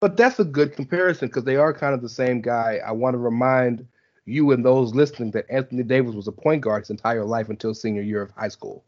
[0.00, 2.80] But that's a good comparison because they are kind of the same guy.
[2.84, 3.86] I want to remind
[4.24, 7.74] you and those listening that Anthony Davis was a point guard his entire life until
[7.74, 8.84] senior year of high school.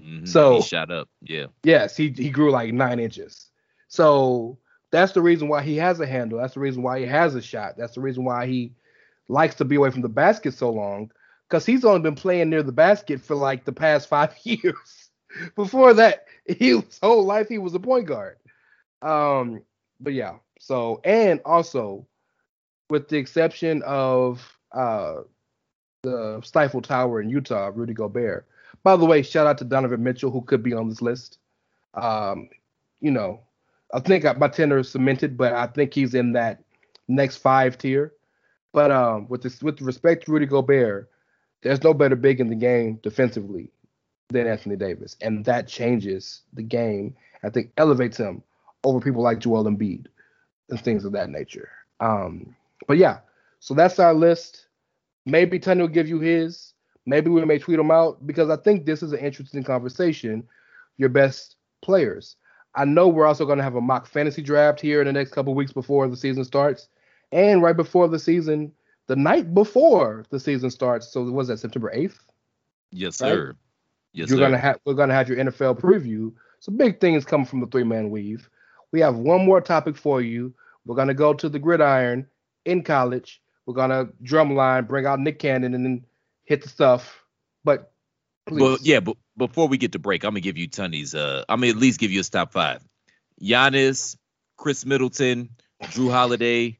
[0.00, 0.26] Mm-hmm.
[0.26, 1.46] So he shot up, yeah.
[1.62, 3.50] Yes, he he grew like nine inches.
[3.88, 4.58] So
[4.90, 6.38] that's the reason why he has a handle.
[6.38, 7.76] That's the reason why he has a shot.
[7.76, 8.72] That's the reason why he
[9.28, 11.10] likes to be away from the basket so long
[11.50, 15.10] because he's only been playing near the basket for like the past five years.
[15.56, 18.36] Before that, his whole life he was a point guard.
[19.02, 19.62] Um,
[19.98, 20.36] but yeah.
[20.60, 22.06] So and also,
[22.88, 25.22] with the exception of uh
[26.02, 28.46] the Stifle Tower in Utah, Rudy Gobert.
[28.82, 31.38] By the way, shout out to Donovan Mitchell who could be on this list.
[31.94, 32.48] Um,
[33.00, 33.40] you know,
[33.92, 36.62] I think my tenor is cemented, but I think he's in that
[37.08, 38.14] next five tier.
[38.72, 41.10] But um, with this, with respect to Rudy Gobert,
[41.62, 43.70] there's no better big in the game defensively
[44.28, 47.14] than Anthony Davis, and that changes the game.
[47.42, 48.42] I think elevates him
[48.84, 50.06] over people like Joel Embiid
[50.68, 51.68] and things of that nature.
[52.00, 52.54] Um,
[52.86, 53.18] but yeah,
[53.58, 54.66] so that's our list.
[55.26, 56.72] Maybe Tunney will give you his.
[57.06, 60.46] Maybe we may tweet them out because I think this is an interesting conversation.
[60.96, 62.36] Your best players.
[62.74, 65.32] I know we're also going to have a mock fantasy draft here in the next
[65.32, 66.88] couple weeks before the season starts,
[67.32, 68.72] and right before the season,
[69.10, 71.08] the night before the season starts.
[71.08, 72.22] So was that September eighth?
[72.92, 73.30] Yes, right?
[73.30, 73.56] sir.
[74.12, 74.44] Yes, You're sir.
[74.44, 76.32] gonna have we're gonna have your NFL preview.
[76.60, 78.48] So big things coming from the three man weave.
[78.92, 80.54] We have one more topic for you.
[80.86, 82.28] We're gonna go to the gridiron
[82.64, 83.42] in college.
[83.66, 86.06] We're gonna drumline, bring out Nick Cannon, and then
[86.44, 87.24] hit the stuff.
[87.64, 87.90] But
[88.46, 88.60] please.
[88.60, 91.16] Well, yeah, but before we get to break, I'm gonna give you Tunney's.
[91.16, 92.80] Uh, I'm gonna at least give you a top five.
[93.42, 94.16] Giannis,
[94.56, 95.48] Khris Middleton,
[95.82, 96.78] Jrue Holiday,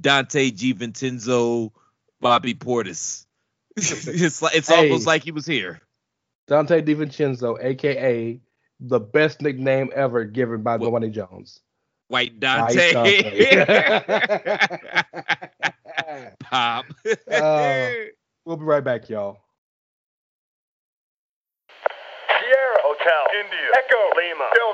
[0.00, 1.72] Donte DiVincenzo,
[2.20, 3.26] Bobby Portis.
[3.76, 5.80] it's like it's hey, almost like he was here.
[6.48, 8.40] Donte DiVincenzo, aka
[8.80, 11.60] the best nickname ever given by well, Dwayne Jones.
[12.08, 12.92] White Dante.
[12.92, 15.04] White Dante.
[16.40, 16.84] Pop.
[17.30, 17.90] uh,
[18.44, 19.38] we'll be right back, y'all.
[22.28, 24.73] Sierra Hotel, India, Echo, Lima, Delta,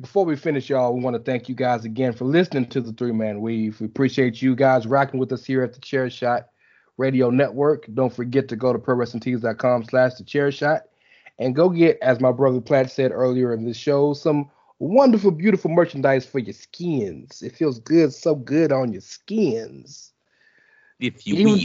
[0.00, 2.92] Before we finish, y'all, we want to thank you guys again for listening to the
[2.92, 3.80] Three Man Weave.
[3.80, 6.48] We appreciate you guys rocking with us here at the Chair Shot.
[6.98, 7.86] Radio Network.
[7.94, 10.82] Don't forget to go to prowrestlingtees.com slash the chair shot
[11.38, 15.70] and go get, as my brother Platt said earlier in the show, some wonderful, beautiful
[15.70, 17.40] merchandise for your skins.
[17.40, 20.12] It feels good, so good on your skins.
[21.00, 21.64] If you Even- will.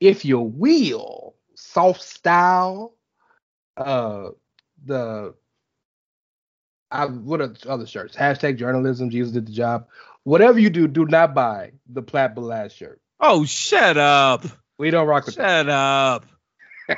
[0.00, 2.94] If you will, soft style,
[3.78, 4.30] uh,
[4.84, 5.34] the
[6.94, 8.16] I, what are the other shirts?
[8.16, 9.10] Hashtag journalism.
[9.10, 9.88] Jesus did the job.
[10.22, 13.00] Whatever you do, do not buy the Platt Blast shirt.
[13.18, 14.44] Oh, shut up.
[14.78, 16.24] We don't rock with Shut up.
[16.88, 16.94] All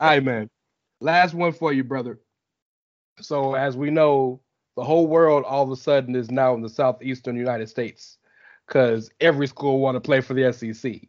[0.00, 0.50] right, man.
[1.00, 2.18] Last one for you, brother.
[3.20, 4.40] So, as we know,
[4.76, 8.18] the whole world all of a sudden is now in the southeastern United States
[8.66, 11.02] because every school want to play for the SEC.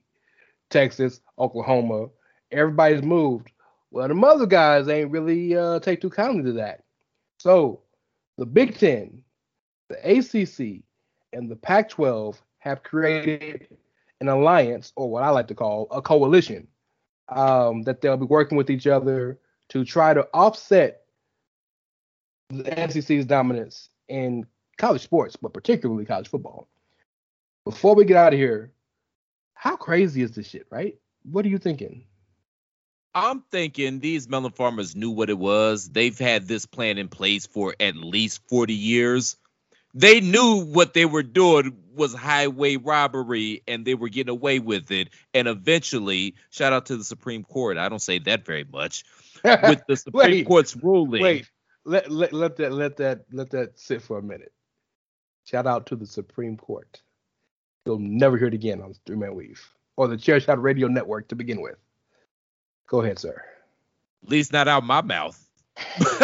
[0.69, 2.07] Texas, Oklahoma,
[2.51, 3.51] everybody's moved.
[3.91, 6.83] Well, the other guys ain't really uh, take too kindly to that.
[7.39, 7.81] So,
[8.37, 9.21] the Big Ten,
[9.89, 10.83] the ACC,
[11.33, 13.67] and the Pac-12 have created
[14.21, 16.67] an alliance, or what I like to call a coalition,
[17.29, 19.39] um, that they'll be working with each other
[19.69, 21.01] to try to offset
[22.49, 24.45] the SEC's dominance in
[24.77, 26.67] college sports, but particularly college football.
[27.65, 28.71] Before we get out of here,
[29.53, 30.97] how crazy is this shit, right?
[31.23, 32.05] What are you thinking?
[33.13, 35.89] I'm thinking these melon farmers knew what it was.
[35.89, 39.35] They've had this plan in place for at least 40 years.
[39.93, 44.89] They knew what they were doing was highway robbery and they were getting away with
[44.91, 45.09] it.
[45.33, 47.77] And eventually, shout out to the Supreme Court.
[47.77, 49.03] I don't say that very much.
[49.43, 51.23] With the Supreme Wait, Court's ruling.
[51.23, 51.49] Wait,
[51.83, 54.53] let, let let that let that let that sit for a minute.
[55.45, 57.01] Shout out to the Supreme Court.
[57.87, 61.27] You'll never hear it again on Three Man Weave or the Chair Shot Radio Network
[61.29, 61.77] to begin with.
[62.91, 63.41] Go ahead, sir.
[64.23, 65.41] At least not out my mouth.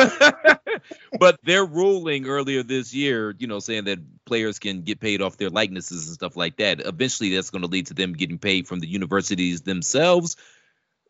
[1.17, 5.37] but their ruling earlier this year, you know, saying that players can get paid off
[5.37, 6.81] their likenesses and stuff like that.
[6.85, 10.35] Eventually, that's going to lead to them getting paid from the universities themselves.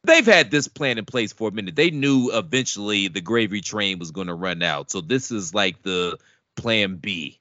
[0.03, 1.76] They've had this plan in place for a minute.
[1.76, 4.91] They knew eventually the gravy train was going to run out.
[4.91, 6.20] So this is like the
[6.55, 7.39] plan B,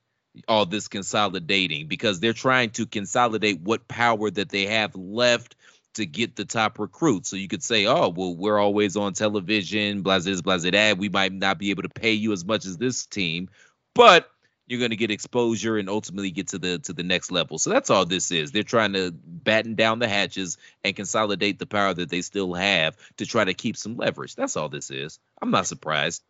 [0.48, 5.54] all this consolidating, because they're trying to consolidate what power that they have left
[5.96, 7.28] to get the top recruits.
[7.28, 10.98] So you could say, oh, well, we're always on television, blah, this, blah, that.
[10.98, 13.48] We might not be able to pay you as much as this team,
[13.94, 14.30] but
[14.66, 17.58] you're going to get exposure and ultimately get to the to the next level.
[17.58, 18.50] So that's all this is.
[18.50, 22.96] They're trying to batten down the hatches and consolidate the power that they still have
[23.18, 24.34] to try to keep some leverage.
[24.34, 25.18] That's all this is.
[25.40, 26.22] I'm not surprised.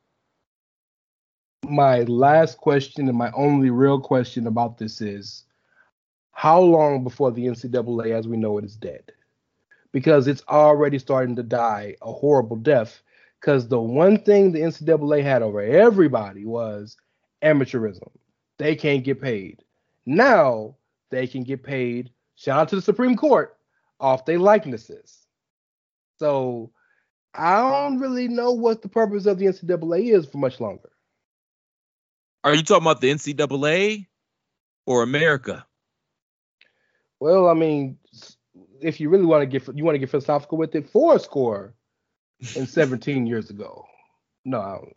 [1.66, 5.44] My last question and my only real question about this is
[6.30, 9.12] how long before the NCAA as we know it is dead?
[9.96, 13.00] Because it's already starting to die a horrible death.
[13.40, 16.98] Because the one thing the NCAA had over everybody was
[17.42, 18.10] amateurism.
[18.58, 19.64] They can't get paid.
[20.04, 20.76] Now
[21.08, 23.56] they can get paid, shout out to the Supreme Court,
[23.98, 25.26] off their likenesses.
[26.18, 26.72] So
[27.34, 30.90] I don't really know what the purpose of the NCAA is for much longer.
[32.44, 34.08] Are you talking about the NCAA
[34.84, 35.64] or America?
[37.18, 37.96] Well, I mean,
[38.86, 41.74] if you really want to get you want to get philosophical with it, four score
[42.54, 43.84] in 17 years ago.
[44.44, 44.92] No, I don't.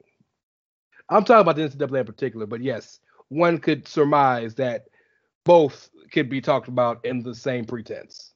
[1.09, 2.99] I'm talking about the NCAA in particular, but yes,
[3.29, 4.85] one could surmise that
[5.43, 8.33] both could be talked about in the same pretense.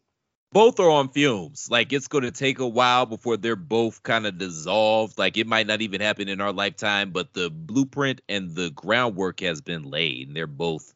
[0.51, 1.67] both are on fumes.
[1.69, 5.19] Like it's going to take a while before they're both kind of dissolved.
[5.19, 9.39] Like it might not even happen in our lifetime, but the blueprint and the groundwork
[9.41, 10.27] has been laid.
[10.27, 10.93] And they're both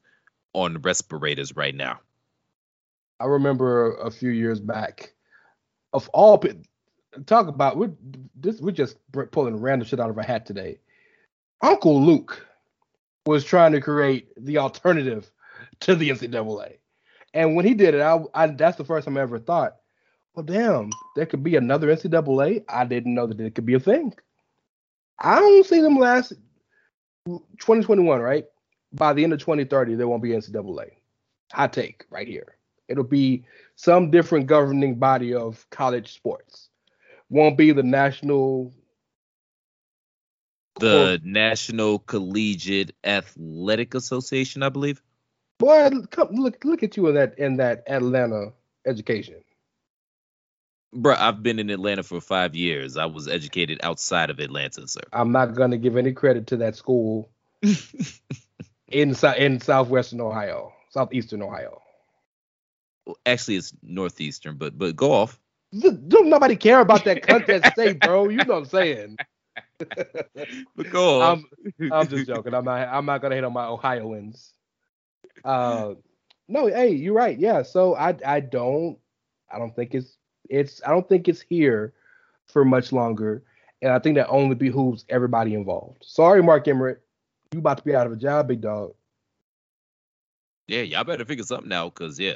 [0.54, 2.00] on respirators right now.
[3.20, 5.14] I remember a few years back,
[5.94, 6.42] of all
[7.26, 7.94] talk about we're
[8.36, 8.98] this we're just
[9.32, 10.80] pulling random shit out of our hat today.
[11.62, 12.46] Uncle Luke
[13.26, 15.32] was trying to create the alternative
[15.82, 16.78] to the NCAA,
[17.34, 19.78] and when he did it, I, I that's the first time I ever thought,
[20.36, 22.64] well, damn, there could be another NCAA.
[22.70, 24.14] I didn't know that it could be a thing.
[25.20, 26.34] I don't see them last
[27.26, 28.46] 2021, right?
[28.94, 30.92] By the end of 2030, there won't be NCAA.
[31.54, 32.57] Hot take right here.
[32.88, 33.44] It'll be
[33.76, 36.70] some different governing body of college sports.
[37.30, 38.74] Won't be the national.
[40.80, 45.02] The National Collegiate Athletic Association, I believe.
[45.58, 48.54] Boy, come look look at you in that in that Atlanta
[48.86, 49.44] education.
[50.94, 52.96] Bro, I've been in Atlanta for five years.
[52.96, 55.02] I was educated outside of Atlanta, sir.
[55.12, 57.30] I'm not gonna give any credit to that school
[58.88, 61.82] in in southwestern Ohio, southeastern Ohio.
[63.26, 65.40] Actually, it's northeastern, but but go off.
[65.80, 68.30] Don't nobody care about that contest state, bro.
[68.30, 69.20] You know what I'm saying.
[70.76, 71.44] But go off.
[71.80, 72.54] I'm, I'm just joking.
[72.54, 72.88] I'm not.
[72.88, 74.54] I'm not gonna hit on my Ohioans.
[75.44, 75.96] Uh,
[76.48, 77.38] No, hey, you're right.
[77.38, 77.64] Yeah.
[77.64, 78.98] So I I don't
[79.52, 80.18] I don't think it's
[80.50, 81.94] it's I don't think it's here
[82.48, 83.44] for much longer.
[83.82, 86.04] And I think that only behooves everybody involved.
[86.04, 87.04] Sorry, Mark Emmert.
[87.54, 88.94] You about to be out of a job, big dog.
[90.68, 92.36] Yeah, y'all better figure something out because yeah,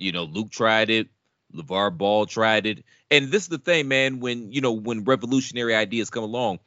[0.00, 1.08] you know, Luke tried it,
[1.54, 2.84] LeVar Ball tried it.
[3.10, 6.60] And this is the thing, man, when you know, when revolutionary ideas come along,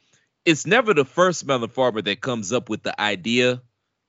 [0.44, 3.62] it's never the first melon farmer that comes up with the idea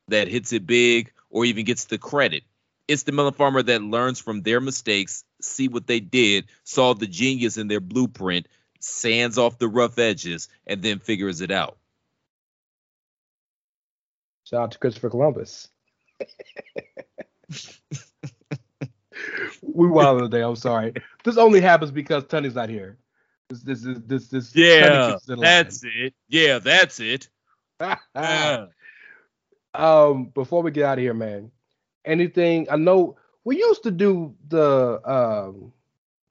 [0.09, 2.43] that hits it big or even gets the credit.
[2.87, 7.07] It's the melon farmer that learns from their mistakes, see what they did, saw the
[7.07, 8.47] genius in their blueprint,
[8.79, 11.77] sands off the rough edges, and then figures it out.
[14.43, 15.69] Shout out to Christopher Columbus.
[19.61, 20.41] we wild today.
[20.41, 20.93] I'm sorry.
[21.23, 22.97] This only happens because Tunney's not here.
[23.49, 26.13] This, this, this, this, this yeah, that's it.
[26.27, 27.29] Yeah, that's it.
[27.79, 28.65] yeah.
[29.73, 31.51] Um, before we get out of here, man,
[32.05, 32.67] anything?
[32.71, 35.73] I know we used to do the um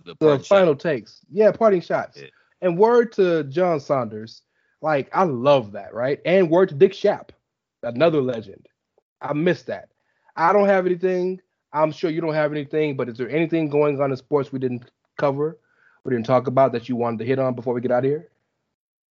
[0.05, 0.81] the, the final shot.
[0.81, 1.21] takes.
[1.31, 2.19] Yeah, parting shots.
[2.21, 2.29] Yeah.
[2.63, 4.43] And word to John Saunders,
[4.81, 6.21] like I love that, right?
[6.25, 7.31] And word to Dick Schaap,
[7.83, 8.67] another legend.
[9.21, 9.91] I miss that.
[10.37, 11.41] I don't have anything.
[11.75, 14.59] I'm sure you don't have anything, but is there anything going on in sports we
[14.59, 15.59] didn't cover,
[16.05, 18.11] we didn't talk about that you wanted to hit on before we get out of
[18.11, 18.29] here?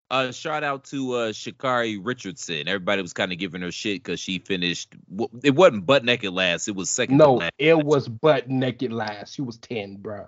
[0.09, 2.67] Uh, shout out to uh, Sha'Carri Richardson.
[2.67, 4.95] Everybody was kind of giving her shit because she finished.
[5.43, 6.67] It wasn't butt naked last.
[6.67, 7.17] It was second.
[7.17, 9.33] No, it was butt naked last.
[9.33, 10.27] She was ten, bro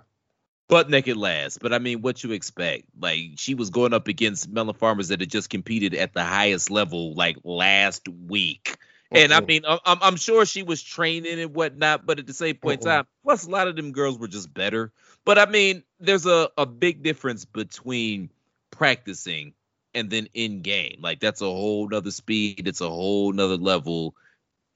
[0.68, 1.60] butt naked last.
[1.60, 2.84] But I mean, what you expect?
[3.00, 6.70] Like she was going up against melon farmers that had just competed at the highest
[6.70, 8.76] level like last week.
[9.10, 9.20] Uh-oh.
[9.20, 12.56] And I mean, I'm, I'm sure she was training and whatnot, but at the same
[12.56, 14.92] point in time, plus a lot of them girls were just better.
[15.24, 18.30] But I mean, there's a, a big difference between
[18.70, 19.54] practicing
[19.94, 20.98] and then in game.
[21.00, 22.68] Like that's a whole nother speed.
[22.68, 24.14] It's a whole nother level.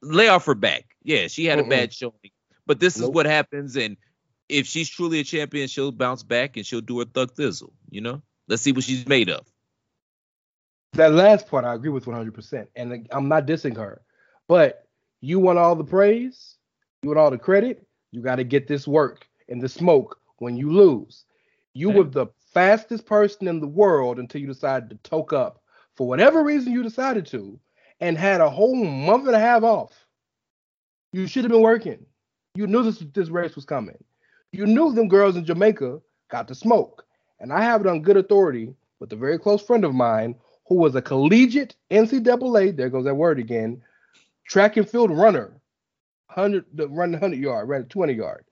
[0.01, 0.97] Lay off her back.
[1.03, 2.15] Yeah, she had a bad showing,
[2.67, 3.11] but this nope.
[3.11, 3.77] is what happens.
[3.77, 3.97] And
[4.49, 7.73] if she's truly a champion, she'll bounce back and she'll do her thug thizzle.
[7.91, 9.47] You know, let's see what she's made of.
[10.95, 12.67] That last part, I agree with 100%.
[12.77, 14.03] And I'm not dissing her,
[14.53, 14.87] but
[15.23, 16.57] you want all the praise,
[17.03, 20.57] you want all the credit, you got to get this work and the smoke when
[20.57, 21.25] you lose.
[21.73, 25.63] You were the fastest person in the world until you decided to toke up
[25.97, 27.59] for whatever reason you decided to
[28.01, 29.93] and had a whole month and a half off.
[31.13, 32.05] You should have been working.
[32.55, 33.97] You knew this this race was coming
[34.53, 36.01] you knew them girls in Jamaica
[36.31, 37.05] got the smoke.
[37.41, 40.77] And I have it on good authority with a very close friend of mine who
[40.77, 43.83] was a collegiate NCAA, there goes that word again,
[44.47, 45.61] track and field runner,
[46.35, 48.45] 100, run 100 yard, ran 20 yard,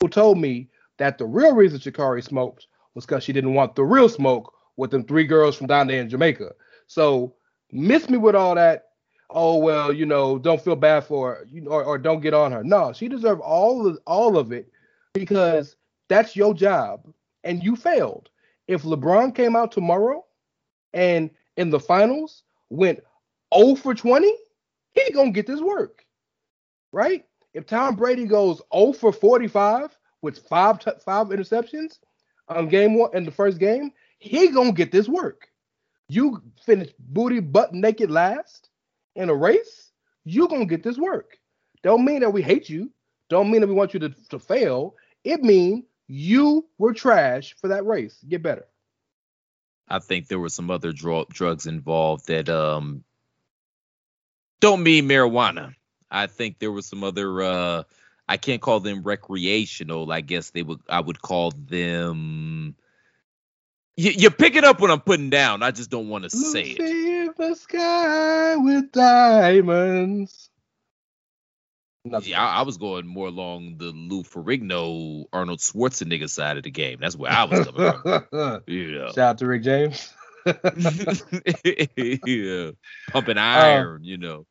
[0.00, 0.68] who told me
[0.98, 4.90] that the real reason Sha'Carri smoked was because she didn't want the real smoke with
[4.90, 6.52] them three girls from down there in Jamaica.
[6.86, 7.34] So
[7.70, 8.84] miss me with all that.
[9.30, 12.32] Oh well, you know, don't feel bad for her, you know, or, or don't get
[12.32, 12.64] on her.
[12.64, 14.72] No, she deserved all of all of it
[15.12, 15.76] because
[16.08, 17.06] that's your job
[17.44, 18.30] and you failed.
[18.68, 20.24] If LeBron came out tomorrow
[20.94, 23.00] and in the finals went
[23.54, 24.34] 0 for 20,
[25.06, 26.04] he gonna get this work,
[26.92, 27.24] right?
[27.54, 31.98] If Tom Brady goes 0 for 45 with five t- five interceptions
[32.48, 35.48] on game one in the first game, he gonna get this work.
[36.08, 38.70] You finish booty butt naked last
[39.14, 39.92] in a race,
[40.24, 41.38] you gonna get this work.
[41.82, 42.90] Don't mean that we hate you.
[43.28, 44.94] Don't mean that we want you to, to fail.
[45.24, 48.24] It means you were trash for that race.
[48.28, 48.66] Get better.
[49.88, 53.04] I think there were some other dr- drugs involved that um
[54.60, 55.74] don't mean marijuana.
[56.10, 57.82] I think there was some other uh
[58.28, 60.10] I can't call them recreational.
[60.12, 62.76] I guess they would I would call them
[63.98, 65.64] you, you're picking up what I'm putting down.
[65.64, 67.36] I just don't want to say it.
[67.36, 70.50] the sky with diamonds.
[72.04, 72.30] Nothing.
[72.30, 76.70] Yeah, I, I, was going more along the Lou Ferrigno, Arnold Schwarzenegger side of the
[76.70, 76.98] game.
[77.00, 78.62] That's where I was coming from.
[78.68, 79.08] You know.
[79.08, 80.14] Shout out to Rick James.
[82.26, 82.70] yeah,
[83.10, 83.96] pumping uh, iron.
[83.96, 84.46] Uh, you know.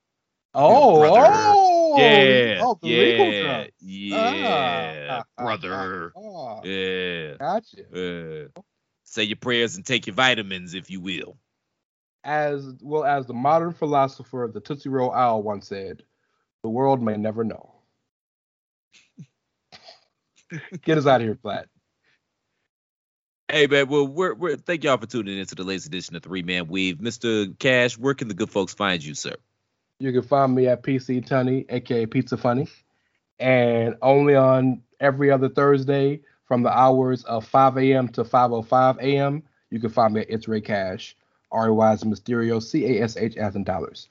[0.53, 6.13] Oh, oh, yeah, oh, yeah, yeah, ah, brother.
[6.15, 7.77] Ah, ah, yeah, gotcha.
[7.93, 8.61] Yeah.
[9.03, 11.37] Say your prayers and take your vitamins, if you will.
[12.23, 16.03] As well as the modern philosopher, the Tootsie Roll Owl once said,
[16.63, 17.71] the world may never know.
[20.81, 21.67] Get us out of here, Platt.
[23.49, 26.43] Hey man, well, we're, we're thank y'all for tuning into the latest edition of Three
[26.43, 26.97] Man Weave.
[26.97, 27.57] Mr.
[27.59, 29.35] Cash, where can the good folks find you, sir?
[30.01, 32.67] You can find me at PC Tunney, aka Pizza Funny,
[33.39, 38.09] and only on every other Thursday from the hours of 5 a.m.
[38.09, 39.43] to 5:05 a.m.
[39.69, 41.15] You can find me at It's Rey Cash,
[41.49, 44.09] R A Y as Mysterio, C A S H as in dollars.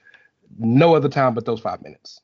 [0.59, 2.23] No other time but those five minutes.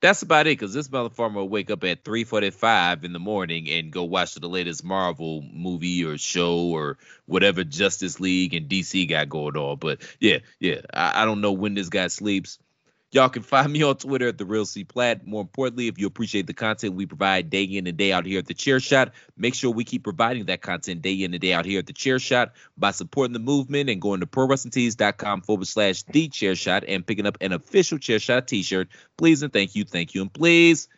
[0.00, 3.90] That's about it, because this motherfucker will wake up at 3:45 in the morning and
[3.90, 9.28] go watch the latest Marvel movie or show or whatever Justice League and DC got
[9.28, 9.76] going on.
[9.78, 12.60] But yeah, yeah, I, I don't know when this guy sleeps.
[13.10, 15.26] Y'all can find me on Twitter at the Real C Plat.
[15.26, 18.38] More importantly, if you appreciate the content we provide day in and day out here
[18.38, 21.54] at the Chair Shot, make sure we keep providing that content day in and day
[21.54, 25.66] out here at the Chair Shot by supporting the movement and going to prowrestlingtees.com forward
[25.66, 28.88] slash the Chair Shot and picking up an official Chair Shot T-shirt.
[29.16, 30.88] Please and thank you, thank you, and please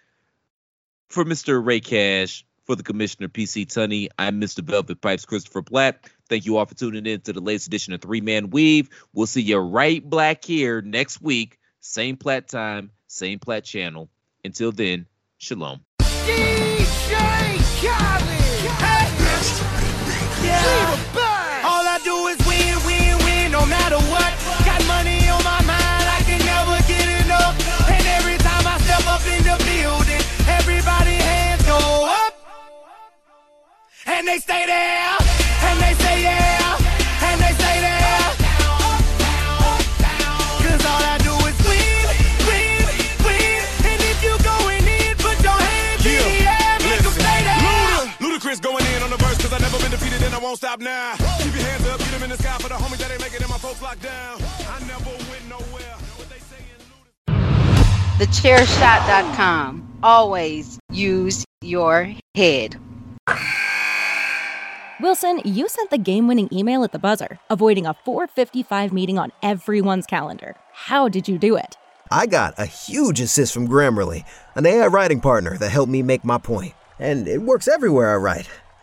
[1.08, 1.64] for Mr.
[1.64, 2.44] Rey Cash.
[2.66, 4.62] For the Commissioner PC Tunney, I'm Mr.
[4.62, 6.08] Velvet Pipes Christopher Platt.
[6.28, 8.88] Thank you all for tuning in to the latest edition of Three Man Weave.
[9.12, 14.08] We'll see you right black here next week same plat time, same plat channel.
[14.44, 15.06] Until then,
[15.38, 15.80] shalom.
[16.00, 18.40] DJ Khaled.
[20.44, 20.96] Yeah.
[21.64, 24.32] All I do is win, win, win, no matter what.
[24.64, 27.56] Got money on my mind, I can never get enough.
[27.90, 31.76] And every time I step up in the building, everybody hands go
[32.08, 32.34] up.
[34.06, 35.19] And they stay there,
[50.40, 51.16] I won't stop now.
[51.42, 53.42] Keep your hands up, get them in the sky for the homies that ain't making
[53.42, 54.40] it, my folks locked down.
[54.40, 55.96] I never went nowhere.
[56.16, 56.64] What they saying,
[58.18, 59.98] TheChairShot.com.
[60.02, 62.80] Always use your head.
[65.02, 69.32] Wilson, you sent the game winning email at the buzzer, avoiding a 455 meeting on
[69.42, 70.56] everyone's calendar.
[70.72, 71.76] How did you do it?
[72.10, 76.24] I got a huge assist from Grammarly, an AI writing partner that helped me make
[76.24, 76.72] my point.
[76.98, 78.48] And it works everywhere I write.